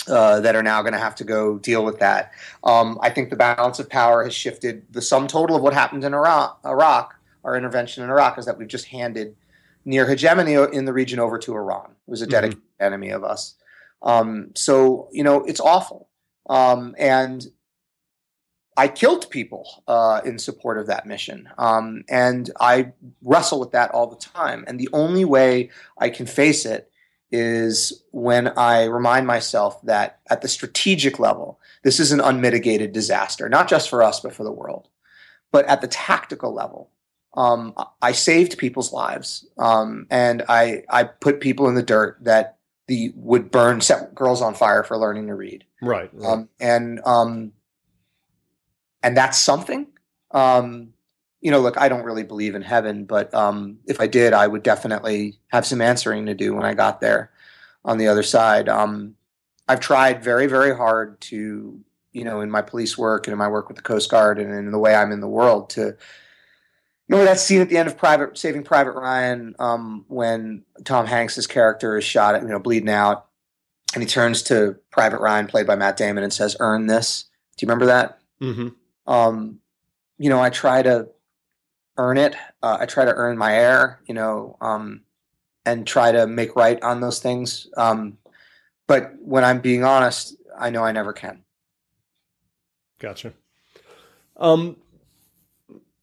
uh, 0.07 0.39
that 0.39 0.55
are 0.55 0.63
now 0.63 0.81
going 0.81 0.93
to 0.93 0.99
have 0.99 1.13
to 1.13 1.23
go 1.23 1.59
deal 1.59 1.85
with 1.85 1.99
that. 1.99 2.31
Um, 2.63 2.97
I 3.03 3.11
think 3.11 3.29
the 3.29 3.35
balance 3.35 3.77
of 3.77 3.87
power 3.87 4.23
has 4.23 4.33
shifted. 4.33 4.83
The 4.89 5.01
sum 5.01 5.27
total 5.27 5.55
of 5.55 5.61
what 5.61 5.73
happened 5.73 6.03
in 6.03 6.15
Iraq, 6.15 6.59
Iraq, 6.65 7.15
our 7.43 7.55
intervention 7.55 8.03
in 8.03 8.09
Iraq, 8.09 8.39
is 8.39 8.45
that 8.45 8.57
we've 8.57 8.67
just 8.67 8.85
handed 8.85 9.35
near 9.85 10.07
hegemony 10.07 10.53
in 10.53 10.85
the 10.85 10.93
region 10.93 11.19
over 11.19 11.37
to 11.37 11.53
Iran, 11.53 11.91
who 12.07 12.13
is 12.13 12.21
a 12.21 12.25
mm-hmm. 12.25 12.31
dedicated 12.31 12.63
mm-hmm. 12.63 12.83
enemy 12.83 13.09
of 13.11 13.23
us. 13.23 13.55
Um, 14.01 14.51
so 14.55 15.07
you 15.11 15.23
know, 15.23 15.43
it's 15.43 15.59
awful. 15.59 16.07
Um, 16.49 16.95
and 16.97 17.45
I 18.77 18.87
killed 18.87 19.29
people 19.29 19.83
uh, 19.87 20.21
in 20.23 20.39
support 20.39 20.77
of 20.77 20.87
that 20.87 21.05
mission. 21.05 21.49
Um, 21.57 22.03
and 22.09 22.49
I 22.59 22.93
wrestle 23.21 23.59
with 23.59 23.71
that 23.71 23.91
all 23.91 24.07
the 24.07 24.15
time. 24.15 24.63
And 24.67 24.79
the 24.79 24.89
only 24.93 25.25
way 25.25 25.69
I 25.97 26.09
can 26.09 26.25
face 26.25 26.65
it 26.65 26.89
is 27.31 28.03
when 28.11 28.47
I 28.57 28.85
remind 28.85 29.27
myself 29.27 29.81
that 29.83 30.19
at 30.29 30.41
the 30.41 30.47
strategic 30.47 31.19
level, 31.19 31.59
this 31.83 31.99
is 31.99 32.11
an 32.11 32.21
unmitigated 32.21 32.91
disaster, 32.91 33.47
not 33.49 33.69
just 33.69 33.89
for 33.89 34.03
us, 34.03 34.19
but 34.19 34.33
for 34.33 34.43
the 34.43 34.51
world. 34.51 34.89
But 35.51 35.65
at 35.65 35.81
the 35.81 35.87
tactical 35.87 36.53
level, 36.53 36.89
um, 37.35 37.73
I 38.01 38.11
saved 38.11 38.57
people's 38.57 38.91
lives 38.91 39.47
um, 39.57 40.07
and 40.09 40.43
I, 40.49 40.83
I 40.89 41.05
put 41.05 41.39
people 41.39 41.69
in 41.69 41.75
the 41.75 41.83
dirt 41.83 42.17
that 42.21 42.57
the 42.91 43.13
would 43.15 43.51
burn 43.51 43.79
set 43.79 44.13
girls 44.13 44.41
on 44.41 44.53
fire 44.53 44.83
for 44.83 44.97
learning 44.97 45.27
to 45.27 45.33
read. 45.33 45.63
Right. 45.81 46.09
right. 46.11 46.29
Um, 46.29 46.49
and 46.59 46.99
um, 47.05 47.53
and 49.01 49.15
that's 49.15 49.37
something. 49.37 49.87
Um, 50.31 50.91
you 51.39 51.51
know, 51.51 51.61
look, 51.61 51.79
I 51.79 51.87
don't 51.87 52.03
really 52.03 52.23
believe 52.23 52.53
in 52.53 52.61
heaven, 52.61 53.05
but 53.05 53.33
um, 53.33 53.79
if 53.87 54.01
I 54.01 54.07
did, 54.07 54.33
I 54.33 54.45
would 54.45 54.61
definitely 54.61 55.39
have 55.47 55.65
some 55.65 55.81
answering 55.81 56.25
to 56.25 56.33
do 56.33 56.53
when 56.53 56.65
I 56.65 56.73
got 56.73 56.99
there 56.99 57.31
on 57.85 57.97
the 57.97 58.09
other 58.09 58.23
side. 58.23 58.67
Um, 58.67 59.15
I've 59.69 59.79
tried 59.79 60.21
very, 60.21 60.47
very 60.47 60.75
hard 60.75 61.21
to, 61.21 61.79
you 62.11 62.23
know, 62.25 62.41
in 62.41 62.51
my 62.51 62.61
police 62.61 62.97
work 62.97 63.25
and 63.25 63.31
in 63.31 63.39
my 63.39 63.47
work 63.47 63.69
with 63.69 63.77
the 63.77 63.83
Coast 63.83 64.11
Guard 64.11 64.37
and 64.37 64.53
in 64.53 64.69
the 64.69 64.79
way 64.79 64.93
I'm 64.93 65.13
in 65.13 65.21
the 65.21 65.29
world 65.29 65.69
to, 65.71 65.95
you 67.11 67.17
know, 67.17 67.25
that 67.25 67.41
scene 67.41 67.59
at 67.59 67.67
the 67.67 67.77
end 67.77 67.89
of 67.89 67.97
Private 67.97 68.37
Saving 68.37 68.63
Private 68.63 68.93
Ryan 68.93 69.53
um, 69.59 70.05
when 70.07 70.63
Tom 70.85 71.05
Hanks' 71.05 71.45
character 71.45 71.97
is 71.97 72.05
shot, 72.05 72.41
you 72.41 72.47
know, 72.47 72.57
bleeding 72.57 72.89
out, 72.89 73.25
and 73.93 74.01
he 74.01 74.07
turns 74.07 74.43
to 74.43 74.77
Private 74.91 75.19
Ryan, 75.19 75.47
played 75.47 75.67
by 75.67 75.75
Matt 75.75 75.97
Damon, 75.97 76.23
and 76.23 76.31
says, 76.31 76.55
"Earn 76.61 76.87
this." 76.87 77.25
Do 77.57 77.65
you 77.65 77.67
remember 77.67 77.87
that? 77.87 78.19
Mm-hmm. 78.41 78.69
Um, 79.11 79.59
you 80.19 80.29
know, 80.29 80.41
I 80.41 80.51
try 80.51 80.81
to 80.83 81.09
earn 81.97 82.17
it. 82.17 82.33
Uh, 82.63 82.77
I 82.79 82.85
try 82.85 83.03
to 83.03 83.13
earn 83.13 83.37
my 83.37 83.57
air, 83.57 83.99
you 84.07 84.13
know, 84.13 84.55
um, 84.61 85.01
and 85.65 85.85
try 85.85 86.13
to 86.13 86.25
make 86.27 86.55
right 86.55 86.81
on 86.81 87.01
those 87.01 87.19
things. 87.19 87.67
Um, 87.75 88.19
but 88.87 89.11
when 89.19 89.43
I'm 89.43 89.59
being 89.59 89.83
honest, 89.83 90.37
I 90.57 90.69
know 90.69 90.85
I 90.85 90.93
never 90.93 91.11
can. 91.11 91.43
Gotcha. 92.99 93.33
Um, 94.37 94.77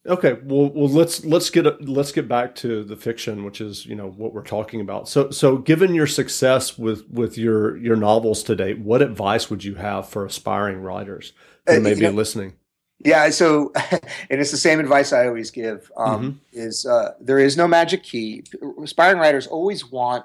okay. 0.09 0.39
Well, 0.43 0.71
well, 0.71 0.89
let's 0.89 1.25
let's 1.25 1.51
get 1.51 1.89
let's 1.89 2.13
get 2.13 2.29
back 2.29 2.55
to 2.57 2.83
the 2.85 2.97
fiction, 2.97 3.45
which 3.45 3.61
is 3.61 3.87
you 3.87 3.95
know 3.95 4.09
what 4.09 4.33
we're 4.33 4.43
talking 4.43 4.81
about. 4.81 5.09
So, 5.09 5.31
so 5.31 5.59
given 5.59 5.95
your 5.95 6.07
success 6.07 6.79
with 6.79 7.09
with 7.11 7.39
your 7.39 7.77
your 7.77 7.97
novels 7.97 8.43
to 8.45 8.57
date, 8.57 8.79
what 8.79 9.03
advice 9.03 9.51
would 9.51 9.65
you 9.65 9.77
have 9.77 10.09
for 10.09 10.25
aspiring 10.25 10.81
writers 10.83 11.33
who 11.67 11.77
uh, 11.77 11.81
may 11.81 11.95
be 11.95 12.03
know, 12.03 12.11
listening? 12.11 12.55
Yeah, 13.05 13.31
so 13.31 13.73
and 13.91 14.41
it's 14.41 14.51
the 14.51 14.57
same 14.57 14.81
advice 14.81 15.13
I 15.13 15.27
always 15.27 15.51
give. 15.51 15.91
Um, 15.97 16.23
mm-hmm. 16.23 16.39
Is 16.53 16.87
uh, 16.87 17.15
there 17.21 17.39
is 17.39 17.57
no 17.57 17.69
magic 17.69 18.03
key. 18.03 18.45
Aspiring 18.83 19.19
writers 19.19 19.47
always 19.47 19.91
want 19.91 20.25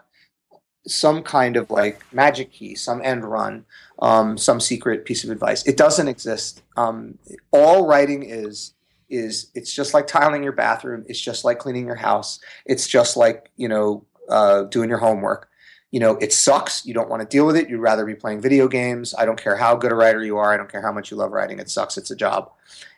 some 0.85 1.23
kind 1.23 1.55
of 1.55 1.69
like 1.71 2.01
magic 2.13 2.51
key, 2.51 2.75
some 2.75 3.01
end 3.03 3.23
run, 3.23 3.65
um, 3.99 4.37
some 4.37 4.59
secret 4.59 5.05
piece 5.05 5.23
of 5.23 5.29
advice. 5.29 5.65
It 5.65 5.77
doesn't 5.77 6.07
exist. 6.07 6.61
Um, 6.75 7.17
all 7.51 7.85
writing 7.85 8.23
is 8.23 8.73
is 9.13 9.51
it's 9.53 9.73
just 9.73 9.93
like 9.93 10.07
tiling 10.07 10.43
your 10.43 10.53
bathroom. 10.53 11.05
It's 11.07 11.21
just 11.21 11.45
like 11.45 11.59
cleaning 11.59 11.85
your 11.85 11.95
house. 11.95 12.39
It's 12.65 12.87
just 12.87 13.15
like 13.15 13.51
you 13.55 13.67
know 13.67 14.05
uh, 14.29 14.63
doing 14.63 14.89
your 14.89 14.99
homework 14.99 15.49
you 15.93 15.99
know, 15.99 16.17
it 16.17 16.33
sucks. 16.33 16.87
You 16.87 16.95
don't 16.95 17.07
want 17.07 17.21
to 17.21 17.27
deal 17.27 17.45
with 17.45 17.55
it. 17.55 17.69
You'd 17.69 17.79
rather 17.79 18.03
be 18.03 18.15
playing 18.15 18.41
video 18.41 18.67
games. 18.67 19.13
I 19.15 19.25
don't 19.25 19.39
care 19.39 19.55
how 19.55 19.75
good 19.75 19.91
a 19.91 19.95
writer 19.95 20.23
you 20.23 20.37
are. 20.37 20.51
I 20.51 20.57
don't 20.57 20.69
care 20.69 20.81
how 20.81 20.91
much 20.91 21.11
you 21.11 21.17
love 21.17 21.31
writing. 21.31 21.59
It 21.59 21.69
sucks. 21.69 21.99
It's 21.99 22.09
a 22.09 22.15
job. 22.15 22.51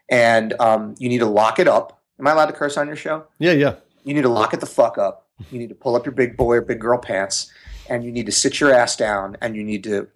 And 0.07 0.53
um, 0.61 0.95
you 0.97 1.09
need 1.09 1.17
to 1.17 1.25
lock 1.25 1.59
it 1.59 1.67
up. 1.67 2.01
Am 2.17 2.25
I 2.25 2.31
allowed 2.31 2.45
to 2.45 2.53
curse 2.53 2.77
on 2.77 2.87
your 2.87 2.95
show? 2.95 3.25
Yeah, 3.37 3.51
yeah. 3.51 3.75
You 4.05 4.13
need 4.13 4.21
to 4.21 4.29
lock 4.29 4.53
it 4.53 4.61
the 4.61 4.65
fuck 4.65 4.97
up. 4.97 5.27
You 5.51 5.59
need 5.59 5.67
to 5.67 5.75
pull 5.75 5.97
up 5.97 6.05
your 6.05 6.13
big 6.13 6.37
boy 6.37 6.55
or 6.55 6.61
big 6.61 6.79
girl 6.79 6.97
pants 6.97 7.51
and 7.89 8.05
you 8.05 8.13
need 8.13 8.27
to 8.27 8.31
sit 8.31 8.61
your 8.61 8.73
ass 8.73 8.95
down 8.95 9.35
and 9.41 9.57
you 9.57 9.63
need 9.65 9.83
to 9.83 10.07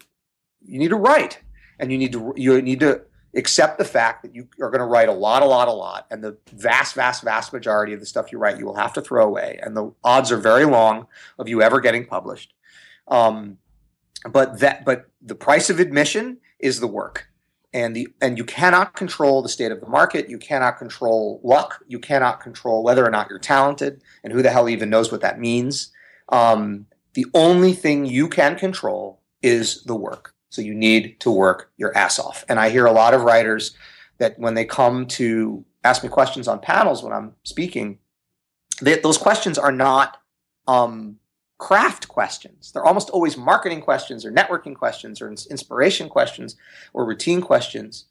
you 0.66 0.80
need 0.80 0.88
to 0.88 0.96
write 0.96 1.40
and 1.80 1.92
you 1.92 1.98
need 1.98 2.14
to 2.14 2.34
you 2.38 2.62
need 2.62 2.80
to 2.80 3.02
accept 3.36 3.78
the 3.78 3.86
fact 3.86 4.24
that 4.24 4.34
you 4.34 4.48
are 4.62 4.70
going 4.70 4.80
to 4.80 4.86
write 4.86 5.10
a 5.10 5.14
lot 5.14 5.44
a 5.44 5.46
lot 5.46 5.68
a 5.68 5.72
lot 5.72 6.08
and 6.10 6.24
the 6.24 6.36
vast 6.52 6.96
vast 6.96 7.24
vast 7.24 7.54
majority 7.54 7.94
of 7.94 8.00
the 8.00 8.06
stuff 8.06 8.32
you 8.32 8.38
write 8.38 8.58
you 8.58 8.66
will 8.66 8.76
have 8.76 8.94
to 8.94 9.02
throw 9.02 9.26
away 9.26 9.60
and 9.62 9.78
the 9.78 9.92
odds 10.04 10.32
are 10.32 10.38
very 10.38 10.66
long 10.66 11.06
of 11.38 11.48
you 11.48 11.62
ever 11.62 11.80
getting 11.80 12.06
published 12.06 12.54
um, 13.10 13.58
but 14.30 14.60
that 14.60 14.86
but 14.86 15.10
the 15.22 15.36
price 15.36 15.70
of 15.70 15.80
admission 15.80 16.38
is 16.60 16.80
the 16.80 16.88
work. 16.88 17.28
And 17.72 17.96
the 17.96 18.08
and 18.20 18.38
you 18.38 18.46
cannot 18.46 18.96
control 18.96 19.42
the 19.44 19.50
state 19.50 19.72
of 19.72 19.80
the 19.80 19.88
market. 19.88 20.28
You 20.28 20.40
cannot 20.40 20.80
control 20.80 21.40
luck. 21.44 21.84
You 21.88 22.00
cannot 22.00 22.42
control 22.42 22.84
whether 22.84 23.06
or 23.06 23.12
not 23.12 23.30
you're 23.30 23.38
talented, 23.38 24.02
and 24.24 24.34
who 24.34 24.42
the 24.42 24.50
hell 24.50 24.68
even 24.68 24.90
knows 24.90 25.12
what 25.12 25.22
that 25.22 25.40
means. 25.40 25.92
Um, 26.30 26.88
the 27.14 27.28
only 27.34 27.74
thing 27.74 28.06
you 28.06 28.28
can 28.28 28.58
control 28.58 29.22
is 29.44 29.84
the 29.84 29.96
work. 29.96 30.34
So 30.50 30.62
you 30.62 30.74
need 30.74 31.20
to 31.22 31.32
work 31.32 31.72
your 31.78 31.96
ass 31.96 32.20
off. 32.20 32.44
And 32.50 32.60
I 32.60 32.70
hear 32.70 32.86
a 32.86 32.92
lot 32.92 33.14
of 33.14 33.22
writers 33.22 33.76
that 34.18 34.38
when 34.40 34.54
they 34.54 34.66
come 34.66 35.06
to 35.08 35.64
ask 35.84 36.04
me 36.04 36.10
questions 36.10 36.48
on 36.48 36.60
panels 36.60 37.04
when 37.04 37.14
I'm 37.14 37.36
speaking, 37.44 38.00
they, 38.82 39.00
those 39.00 39.18
questions 39.18 39.58
are 39.58 39.72
not 39.72 40.18
um, 40.68 41.18
craft 41.58 42.08
questions. 42.08 42.72
They're 42.72 42.86
almost 42.86 43.10
always 43.10 43.38
marketing 43.38 43.82
questions 43.82 44.26
or 44.26 44.32
networking 44.32 44.76
questions 44.76 45.22
or 45.22 45.30
inspiration 45.30 46.10
questions 46.10 46.56
or 46.94 47.06
routine 47.06 47.42
questions. 47.42 48.06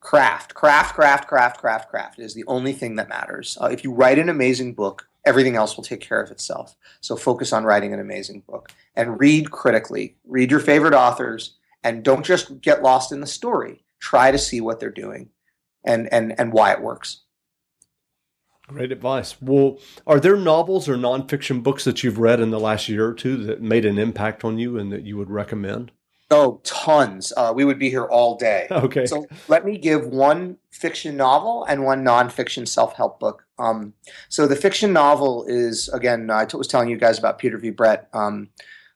Craft, 0.00 0.54
craft, 0.54 0.94
craft, 0.94 1.26
craft, 1.26 1.58
craft, 1.58 1.90
craft 1.90 2.18
is 2.18 2.34
the 2.34 2.44
only 2.46 2.72
thing 2.72 2.96
that 2.96 3.08
matters. 3.08 3.58
Uh, 3.60 3.66
if 3.66 3.82
you 3.82 3.92
write 3.92 4.18
an 4.18 4.28
amazing 4.28 4.74
book, 4.74 5.08
everything 5.24 5.56
else 5.56 5.76
will 5.76 5.84
take 5.84 6.00
care 6.00 6.20
of 6.20 6.30
itself. 6.30 6.76
So 7.00 7.16
focus 7.16 7.52
on 7.52 7.64
writing 7.64 7.92
an 7.92 8.00
amazing 8.00 8.42
book 8.48 8.70
and 8.94 9.18
read 9.18 9.50
critically. 9.50 10.16
Read 10.24 10.50
your 10.50 10.60
favorite 10.60 10.94
authors 10.94 11.57
and 11.82 12.02
don't 12.02 12.24
just 12.24 12.60
get 12.60 12.82
lost 12.82 13.12
in 13.12 13.20
the 13.20 13.26
story. 13.26 13.84
Try 14.00 14.30
to 14.30 14.38
see 14.38 14.60
what 14.60 14.80
they're 14.80 14.90
doing 14.90 15.30
and 15.84 16.12
and 16.12 16.38
and 16.38 16.52
why 16.52 16.72
it 16.72 16.82
works. 16.82 17.22
Great 18.68 18.92
advice. 18.92 19.40
Well, 19.40 19.78
are 20.06 20.20
there 20.20 20.36
novels 20.36 20.90
or 20.90 20.96
nonfiction 20.96 21.62
books 21.62 21.84
that 21.84 22.04
you've 22.04 22.18
read 22.18 22.38
in 22.38 22.50
the 22.50 22.60
last 22.60 22.86
year 22.86 23.08
or 23.08 23.14
two 23.14 23.42
that 23.44 23.62
made 23.62 23.86
an 23.86 23.98
impact 23.98 24.44
on 24.44 24.58
you 24.58 24.78
and 24.78 24.92
that 24.92 25.04
you 25.04 25.16
would 25.16 25.30
recommend? 25.30 25.90
Oh, 26.30 26.60
tons. 26.64 27.32
Uh, 27.34 27.52
we 27.56 27.64
would 27.64 27.78
be 27.78 27.88
here 27.88 28.04
all 28.04 28.36
day. 28.36 28.66
Okay. 28.78 29.06
So 29.06 29.26
let 29.48 29.64
me 29.64 29.78
give 29.78 30.06
one 30.06 30.58
fiction 30.70 31.16
novel 31.16 31.64
and 31.64 31.82
one 31.82 32.04
nonfiction 32.04 32.68
self 32.68 32.94
help 32.94 33.18
book. 33.18 33.44
Um, 33.58 33.94
so 34.28 34.46
the 34.46 34.54
fiction 34.54 34.92
novel 34.92 35.46
is, 35.48 35.88
again, 35.88 36.30
I 36.30 36.46
was 36.52 36.68
telling 36.68 36.90
you 36.90 36.98
guys 36.98 37.18
about 37.18 37.38
Peter 37.38 37.56
V. 37.56 37.70
Brett. 37.70 38.08
Um, 38.12 38.50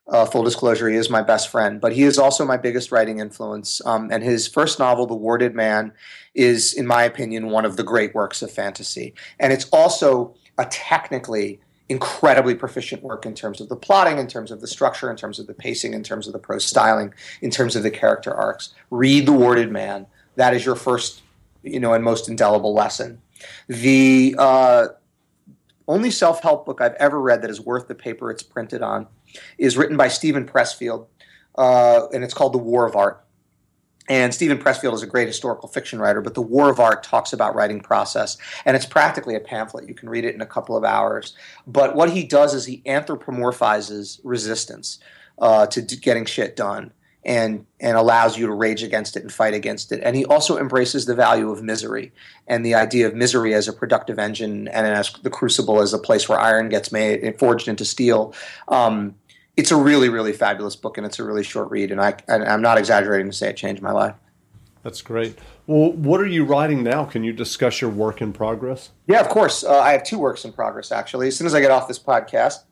uh, 0.09 0.27
full 0.27 0.43
disclosure, 0.43 0.89
he 0.89 0.97
is 0.97 1.09
my 1.09 1.23
best 1.23 1.49
friend, 1.49 1.81
but 1.81 1.93
he 1.93 2.03
is 2.03 2.19
also 2.19 2.45
my 2.45 2.57
biggest 2.57 2.91
writing 2.91 3.19
influence. 3.19 3.81
Um, 3.87 4.11
and 4.11 4.23
his 4.23 4.49
first 4.49 4.79
novel, 4.79 5.07
The 5.07 5.15
Warded 5.15 5.55
Man, 5.55 5.93
is, 6.35 6.73
in 6.73 6.87
my 6.87 7.05
opinion, 7.05 7.51
one 7.51 7.65
of 7.65 7.77
the 7.77 7.85
great 7.85 8.15
works 8.15 8.43
of 8.43 8.51
fantasy. 8.51 9.15
And 9.39 9.53
it's 9.53 9.69
also 9.71 10.35
a 10.59 10.67
technically 10.67 11.61
incredibly 11.89 12.55
proficient 12.55 13.03
work 13.03 13.27
in 13.27 13.35
terms 13.35 13.61
of 13.61 13.69
the 13.69 13.77
plotting, 13.77 14.19
in 14.19 14.27
terms 14.27 14.51
of 14.51 14.61
the 14.61 14.67
structure, 14.67 15.11
in 15.11 15.17
terms 15.17 15.39
of 15.39 15.47
the 15.47 15.55
pacing, 15.55 15.95
in 15.95 16.03
terms 16.03 16.27
of 16.27 16.33
the 16.33 16.39
prose 16.39 16.65
styling, 16.65 17.13
in 17.41 17.51
terms 17.51 17.77
of 17.77 17.83
the 17.83 17.91
character 17.91 18.33
arcs. 18.33 18.75
Read 18.91 19.27
The 19.27 19.33
Warded 19.33 19.71
Man. 19.71 20.07
That 20.37 20.55
is 20.55 20.65
your 20.65 20.77
first, 20.77 21.23
you 21.63 21.79
know, 21.79 21.93
and 21.93 22.03
most 22.03 22.29
indelible 22.29 22.73
lesson. 22.73 23.21
The 23.69 24.35
uh, 24.39 24.89
only 25.87 26.11
self-help 26.11 26.65
book 26.65 26.81
I've 26.81 26.95
ever 26.95 27.21
read 27.21 27.43
that 27.43 27.51
is 27.51 27.61
worth 27.61 27.89
the 27.89 27.95
paper 27.95 28.31
it's 28.31 28.43
printed 28.43 28.83
on 28.83 29.07
is 29.59 29.77
written 29.77 29.97
by 29.97 30.09
Steven 30.09 30.47
Pressfield, 30.47 31.07
uh, 31.57 32.07
and 32.13 32.25
it's 32.25 32.35
called 32.35 32.55
The 32.55 32.59
War 32.59 32.87
of 32.87 32.97
Art. 32.97 33.25
And 34.09 34.35
Steven 34.35 34.59
Pressfield 34.59 34.95
is 34.95 35.03
a 35.03 35.07
great 35.07 35.29
historical 35.29 35.69
fiction 35.69 36.01
writer, 36.01 36.21
but 36.21 36.35
The 36.35 36.43
War 36.43 36.69
of 36.69 36.81
Art 36.81 37.03
talks 37.03 37.33
about 37.33 37.55
writing 37.55 37.81
process, 37.81 38.37
and 38.65 38.77
it's 38.77 38.87
practically 38.87 39.37
a 39.37 39.41
pamphlet. 39.41 39.89
You 39.89 39.95
can 39.95 40.09
read 40.09 40.25
it 40.25 40.35
in 40.35 40.41
a 40.41 40.47
couple 40.47 40.77
of 40.77 40.85
hours. 40.85 41.37
But 41.67 41.95
what 41.95 42.11
he 42.11 42.25
does 42.25 42.53
is 42.53 42.67
he 42.67 42.83
anthropomorphizes 42.85 44.21
resistance 44.25 44.99
uh, 45.39 45.67
to 45.67 45.83
getting 45.83 46.25
shit 46.25 46.57
done 46.57 46.93
and 47.25 47.65
and 47.81 47.97
allows 47.97 48.37
you 48.37 48.47
to 48.47 48.53
rage 48.53 48.83
against 48.83 49.17
it 49.17 49.23
and 49.23 49.33
fight 49.33 49.55
against 49.55 49.93
it. 49.93 50.01
And 50.03 50.17
he 50.17 50.25
also 50.25 50.59
embraces 50.59 51.07
the 51.07 51.15
value 51.15 51.51
of 51.51 51.63
misery 51.63 52.13
and 52.47 52.67
the 52.67 52.75
idea 52.75 53.07
of 53.07 53.15
misery 53.15 53.55
as 53.55 53.69
a 53.69 53.73
productive 53.73 54.19
engine 54.19 54.69
and 54.69 54.87
as 54.87 55.13
the 55.23 55.31
crucible 55.31 55.81
as 55.81 55.93
a 55.93 55.99
place 55.99 56.29
where 56.29 56.39
iron 56.39 56.69
gets 56.69 56.91
made 56.91 57.21
and 57.23 57.39
forged 57.39 57.69
into 57.69 57.85
steel. 57.85 58.35
Um, 58.69 59.15
it's 59.57 59.71
a 59.71 59.77
really 59.77 60.09
really 60.09 60.33
fabulous 60.33 60.77
book 60.77 60.97
and 60.97 61.07
it's 61.07 61.19
a 61.19 61.25
really 61.25 61.43
short 61.43 61.71
read 61.71 61.91
and 61.91 62.01
I 62.01 62.17
and 62.29 62.45
I'm 62.45 62.63
not 62.63 62.79
exaggerating 62.79 63.31
to 63.31 63.37
say 63.37 63.51
it 63.51 63.57
changed 63.57 63.83
my 63.83 63.93
life. 63.93 64.15
That's 64.83 65.01
great. 65.01 65.39
Well, 65.69 65.93
what 65.93 66.21
are 66.21 66.27
you 66.27 66.45
writing 66.45 66.83
now? 66.83 67.05
Can 67.05 67.23
you 67.23 67.33
discuss 67.33 67.81
your 67.81 67.91
work 67.91 68.21
in 68.21 68.33
progress? 68.33 68.91
Yeah, 69.07 69.21
of 69.21 69.29
course. 69.29 69.63
Uh, 69.63 69.79
I 69.79 69.93
have 69.93 70.03
two 70.03 70.19
works 70.19 70.45
in 70.45 70.53
progress 70.53 70.91
actually. 70.91 71.29
As 71.29 71.37
soon 71.37 71.47
as 71.47 71.55
I 71.55 71.61
get 71.61 71.71
off 71.71 71.87
this 71.87 72.01
podcast, 72.01 72.65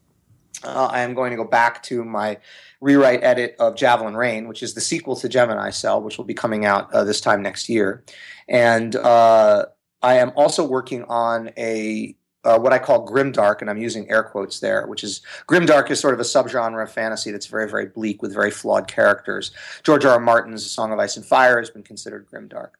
uh, 0.64 0.86
I 0.86 1.00
am 1.00 1.14
going 1.14 1.30
to 1.30 1.36
go 1.36 1.44
back 1.44 1.82
to 1.84 2.04
my 2.04 2.38
rewrite 2.80 3.22
edit 3.22 3.56
of 3.58 3.76
Javelin 3.76 4.16
Rain, 4.16 4.48
which 4.48 4.62
is 4.62 4.74
the 4.74 4.80
sequel 4.80 5.16
to 5.16 5.28
Gemini 5.28 5.70
Cell, 5.70 6.02
which 6.02 6.18
will 6.18 6.24
be 6.24 6.34
coming 6.34 6.64
out 6.64 6.92
uh, 6.92 7.04
this 7.04 7.20
time 7.20 7.42
next 7.42 7.68
year. 7.68 8.04
And 8.48 8.96
uh, 8.96 9.66
I 10.02 10.14
am 10.14 10.32
also 10.34 10.66
working 10.66 11.04
on 11.04 11.50
a 11.56 12.16
uh, 12.44 12.58
what 12.58 12.72
I 12.72 12.78
call 12.78 13.06
grimdark, 13.06 13.60
and 13.60 13.68
I'm 13.68 13.78
using 13.78 14.10
air 14.10 14.22
quotes 14.22 14.60
there, 14.60 14.86
which 14.86 15.04
is 15.04 15.20
grimdark 15.46 15.90
is 15.90 16.00
sort 16.00 16.14
of 16.14 16.20
a 16.20 16.24
subgenre 16.24 16.82
of 16.82 16.90
fantasy 16.90 17.30
that's 17.30 17.46
very, 17.46 17.68
very 17.68 17.86
bleak 17.86 18.22
with 18.22 18.32
very 18.32 18.50
flawed 18.50 18.88
characters. 18.88 19.52
George 19.82 20.04
R. 20.04 20.12
R. 20.12 20.20
Martin's 20.20 20.68
Song 20.68 20.92
of 20.92 20.98
Ice 20.98 21.16
and 21.16 21.26
Fire 21.26 21.58
has 21.58 21.70
been 21.70 21.82
considered 21.82 22.26
grimdark. 22.30 22.70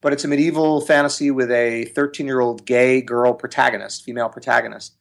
But 0.00 0.14
it's 0.14 0.24
a 0.24 0.28
medieval 0.28 0.80
fantasy 0.80 1.30
with 1.30 1.50
a 1.50 1.84
13 1.86 2.26
year 2.26 2.40
old 2.40 2.64
gay 2.64 3.02
girl 3.02 3.34
protagonist, 3.34 4.02
female 4.02 4.30
protagonist. 4.30 4.96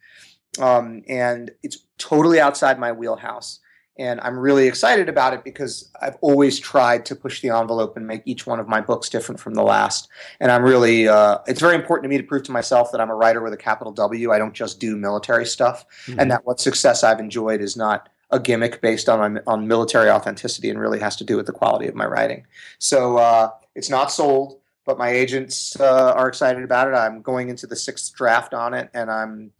Um, 0.59 1.03
and 1.07 1.51
it's 1.63 1.85
totally 1.97 2.41
outside 2.41 2.79
my 2.79 2.91
wheelhouse 2.91 3.59
And 3.99 4.21
I'm 4.21 4.39
really 4.39 4.65
excited 4.65 5.09
about 5.09 5.33
it 5.33 5.43
because 5.43 5.91
I've 6.01 6.15
always 6.21 6.57
tried 6.57 7.05
to 7.07 7.15
push 7.15 7.41
the 7.41 7.49
envelope 7.49 7.97
and 7.97 8.07
make 8.07 8.21
each 8.25 8.47
one 8.47 8.59
of 8.59 8.67
my 8.67 8.79
books 8.79 9.09
different 9.09 9.41
from 9.41 9.55
the 9.55 9.61
last. 9.61 10.07
And 10.39 10.51
I'm 10.51 10.63
really, 10.63 11.09
uh, 11.09 11.39
it's 11.47 11.59
very 11.59 11.75
important 11.75 12.05
to 12.05 12.09
me 12.09 12.17
to 12.17 12.23
prove 12.23 12.43
to 12.43 12.53
myself 12.53 12.93
that 12.93 13.01
I'm 13.01 13.09
a 13.09 13.15
writer 13.15 13.43
with 13.43 13.51
a 13.51 13.57
capital 13.57 13.91
W. 13.91 14.31
I 14.31 14.37
don't 14.37 14.53
just 14.53 14.79
do 14.79 14.95
military 14.95 15.45
stuff, 15.45 15.85
mm-hmm. 16.05 16.19
and 16.19 16.31
that 16.31 16.45
what 16.45 16.61
success 16.61 17.03
I've 17.03 17.19
enjoyed 17.19 17.59
is 17.59 17.75
not 17.75 18.07
a 18.31 18.39
gimmick 18.39 18.79
based 18.79 19.09
on 19.09 19.33
my, 19.33 19.41
on 19.47 19.67
military 19.67 20.09
authenticity 20.09 20.69
and 20.69 20.79
really 20.79 20.99
has 20.99 21.17
to 21.17 21.25
do 21.25 21.35
with 21.35 21.45
the 21.45 21.51
quality 21.51 21.87
of 21.87 21.95
my 21.95 22.05
writing. 22.05 22.45
So 22.77 23.17
uh, 23.17 23.49
it's 23.75 23.89
not 23.89 24.11
sold, 24.13 24.61
but 24.85 24.97
my 24.97 25.09
agents 25.09 25.79
uh, 25.79 26.13
are 26.15 26.29
excited 26.29 26.63
about 26.63 26.87
it. 26.87 26.95
I'm 26.95 27.21
going 27.21 27.49
into 27.49 27.67
the 27.67 27.75
sixth 27.75 28.15
draft 28.15 28.53
on 28.53 28.73
it, 28.73 28.89
and 28.93 29.11
I'm 29.11 29.51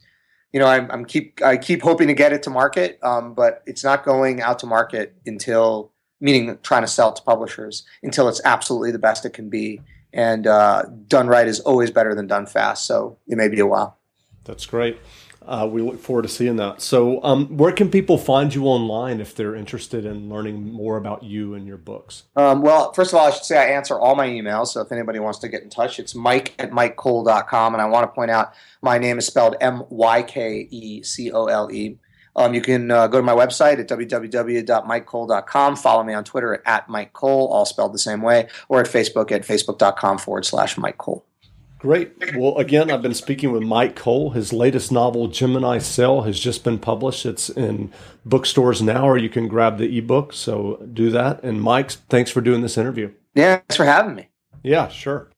you 0.51 0.59
know, 0.59 0.67
I'm, 0.67 0.89
I'm, 0.91 1.05
keep 1.05 1.41
I 1.43 1.57
keep 1.57 1.81
hoping 1.81 2.07
to 2.07 2.13
get 2.13 2.33
it 2.33 2.43
to 2.43 2.49
market, 2.49 2.99
um, 3.03 3.33
but 3.33 3.63
it's 3.65 3.83
not 3.83 4.03
going 4.03 4.41
out 4.41 4.59
to 4.59 4.65
market 4.65 5.15
until 5.25 5.91
meaning 6.19 6.57
trying 6.63 6.81
to 6.81 6.87
sell 6.87 7.09
it 7.09 7.15
to 7.17 7.21
publishers 7.21 7.85
until 8.03 8.27
it's 8.27 8.41
absolutely 8.43 8.91
the 8.91 8.99
best 8.99 9.25
it 9.25 9.33
can 9.33 9.49
be. 9.49 9.81
And 10.11 10.47
uh, 10.47 10.83
done 11.07 11.27
right 11.27 11.47
is 11.47 11.59
always 11.59 11.91
better 11.91 12.15
than 12.15 12.27
done 12.27 12.47
fast. 12.47 12.87
So 12.87 13.17
it 13.27 13.37
may 13.37 13.47
be 13.47 13.59
a 13.59 13.67
while. 13.67 13.97
That's 14.43 14.65
great 14.65 14.97
uh, 15.45 15.67
we 15.69 15.81
look 15.81 15.99
forward 15.99 16.23
to 16.23 16.27
seeing 16.27 16.57
that. 16.57 16.81
So, 16.81 17.23
um, 17.23 17.57
where 17.57 17.71
can 17.71 17.89
people 17.89 18.17
find 18.17 18.53
you 18.53 18.65
online 18.65 19.19
if 19.19 19.35
they're 19.35 19.55
interested 19.55 20.05
in 20.05 20.29
learning 20.29 20.71
more 20.71 20.97
about 20.97 21.23
you 21.23 21.53
and 21.53 21.65
your 21.65 21.77
books? 21.77 22.23
Um, 22.35 22.61
well, 22.61 22.93
first 22.93 23.13
of 23.13 23.19
all, 23.19 23.27
I 23.27 23.31
should 23.31 23.45
say 23.45 23.57
I 23.57 23.75
answer 23.75 23.97
all 23.97 24.15
my 24.15 24.27
emails. 24.27 24.67
So, 24.67 24.81
if 24.81 24.91
anybody 24.91 25.19
wants 25.19 25.39
to 25.39 25.47
get 25.47 25.63
in 25.63 25.69
touch, 25.69 25.99
it's 25.99 26.13
mike 26.13 26.53
at 26.59 26.71
mykecole.com. 26.71 27.73
And 27.73 27.81
I 27.81 27.85
want 27.85 28.03
to 28.03 28.13
point 28.13 28.31
out 28.31 28.53
my 28.81 28.97
name 28.97 29.17
is 29.17 29.25
spelled 29.25 29.55
M 29.61 29.83
Y 29.89 30.23
K 30.23 30.67
E 30.69 31.03
C 31.03 31.31
O 31.31 31.45
L 31.45 31.71
E. 31.71 31.97
Um, 32.35 32.53
you 32.53 32.61
can 32.61 32.91
uh, 32.91 33.07
go 33.07 33.17
to 33.17 33.23
my 33.23 33.33
website 33.33 33.79
at 33.79 33.89
www.mykecole.com. 33.89 35.75
Follow 35.75 36.03
me 36.03 36.13
on 36.13 36.23
Twitter 36.23 36.61
at, 36.65 36.85
at 36.89 37.09
all 37.13 37.65
spelled 37.65 37.93
the 37.93 37.99
same 37.99 38.21
way, 38.21 38.47
or 38.69 38.79
at 38.79 38.85
Facebook 38.85 39.31
at 39.31 39.41
facebook.com 39.41 40.17
forward 40.19 40.45
slash 40.45 40.75
Myke 40.75 40.97
Cole. 40.97 41.25
Great. 41.79 42.35
Well, 42.35 42.57
again, 42.57 42.91
I've 42.91 43.01
been 43.01 43.13
speaking 43.13 43.53
with 43.53 43.63
Myke 43.63 43.95
Cole. 43.95 44.31
His 44.31 44.51
latest 44.51 44.91
novel, 44.91 45.29
Gemini 45.29 45.77
Cell, 45.77 46.23
has 46.23 46.37
just 46.37 46.65
been 46.65 46.77
published. 46.77 47.25
It's 47.25 47.49
in 47.49 47.91
bookstores 48.25 48.81
now, 48.81 49.07
or 49.07 49.17
you 49.17 49.29
can 49.29 49.47
grab 49.47 49.77
the 49.77 49.97
ebook. 49.97 50.33
So 50.33 50.85
do 50.93 51.09
that. 51.11 51.41
And 51.41 51.61
Mike, 51.61 51.91
thanks 52.09 52.31
for 52.31 52.41
doing 52.41 52.61
this 52.61 52.77
interview. 52.77 53.11
Yeah, 53.33 53.55
thanks 53.55 53.77
for 53.77 53.85
having 53.85 54.13
me. 54.13 54.27
Yeah, 54.61 54.89
sure. 54.89 55.29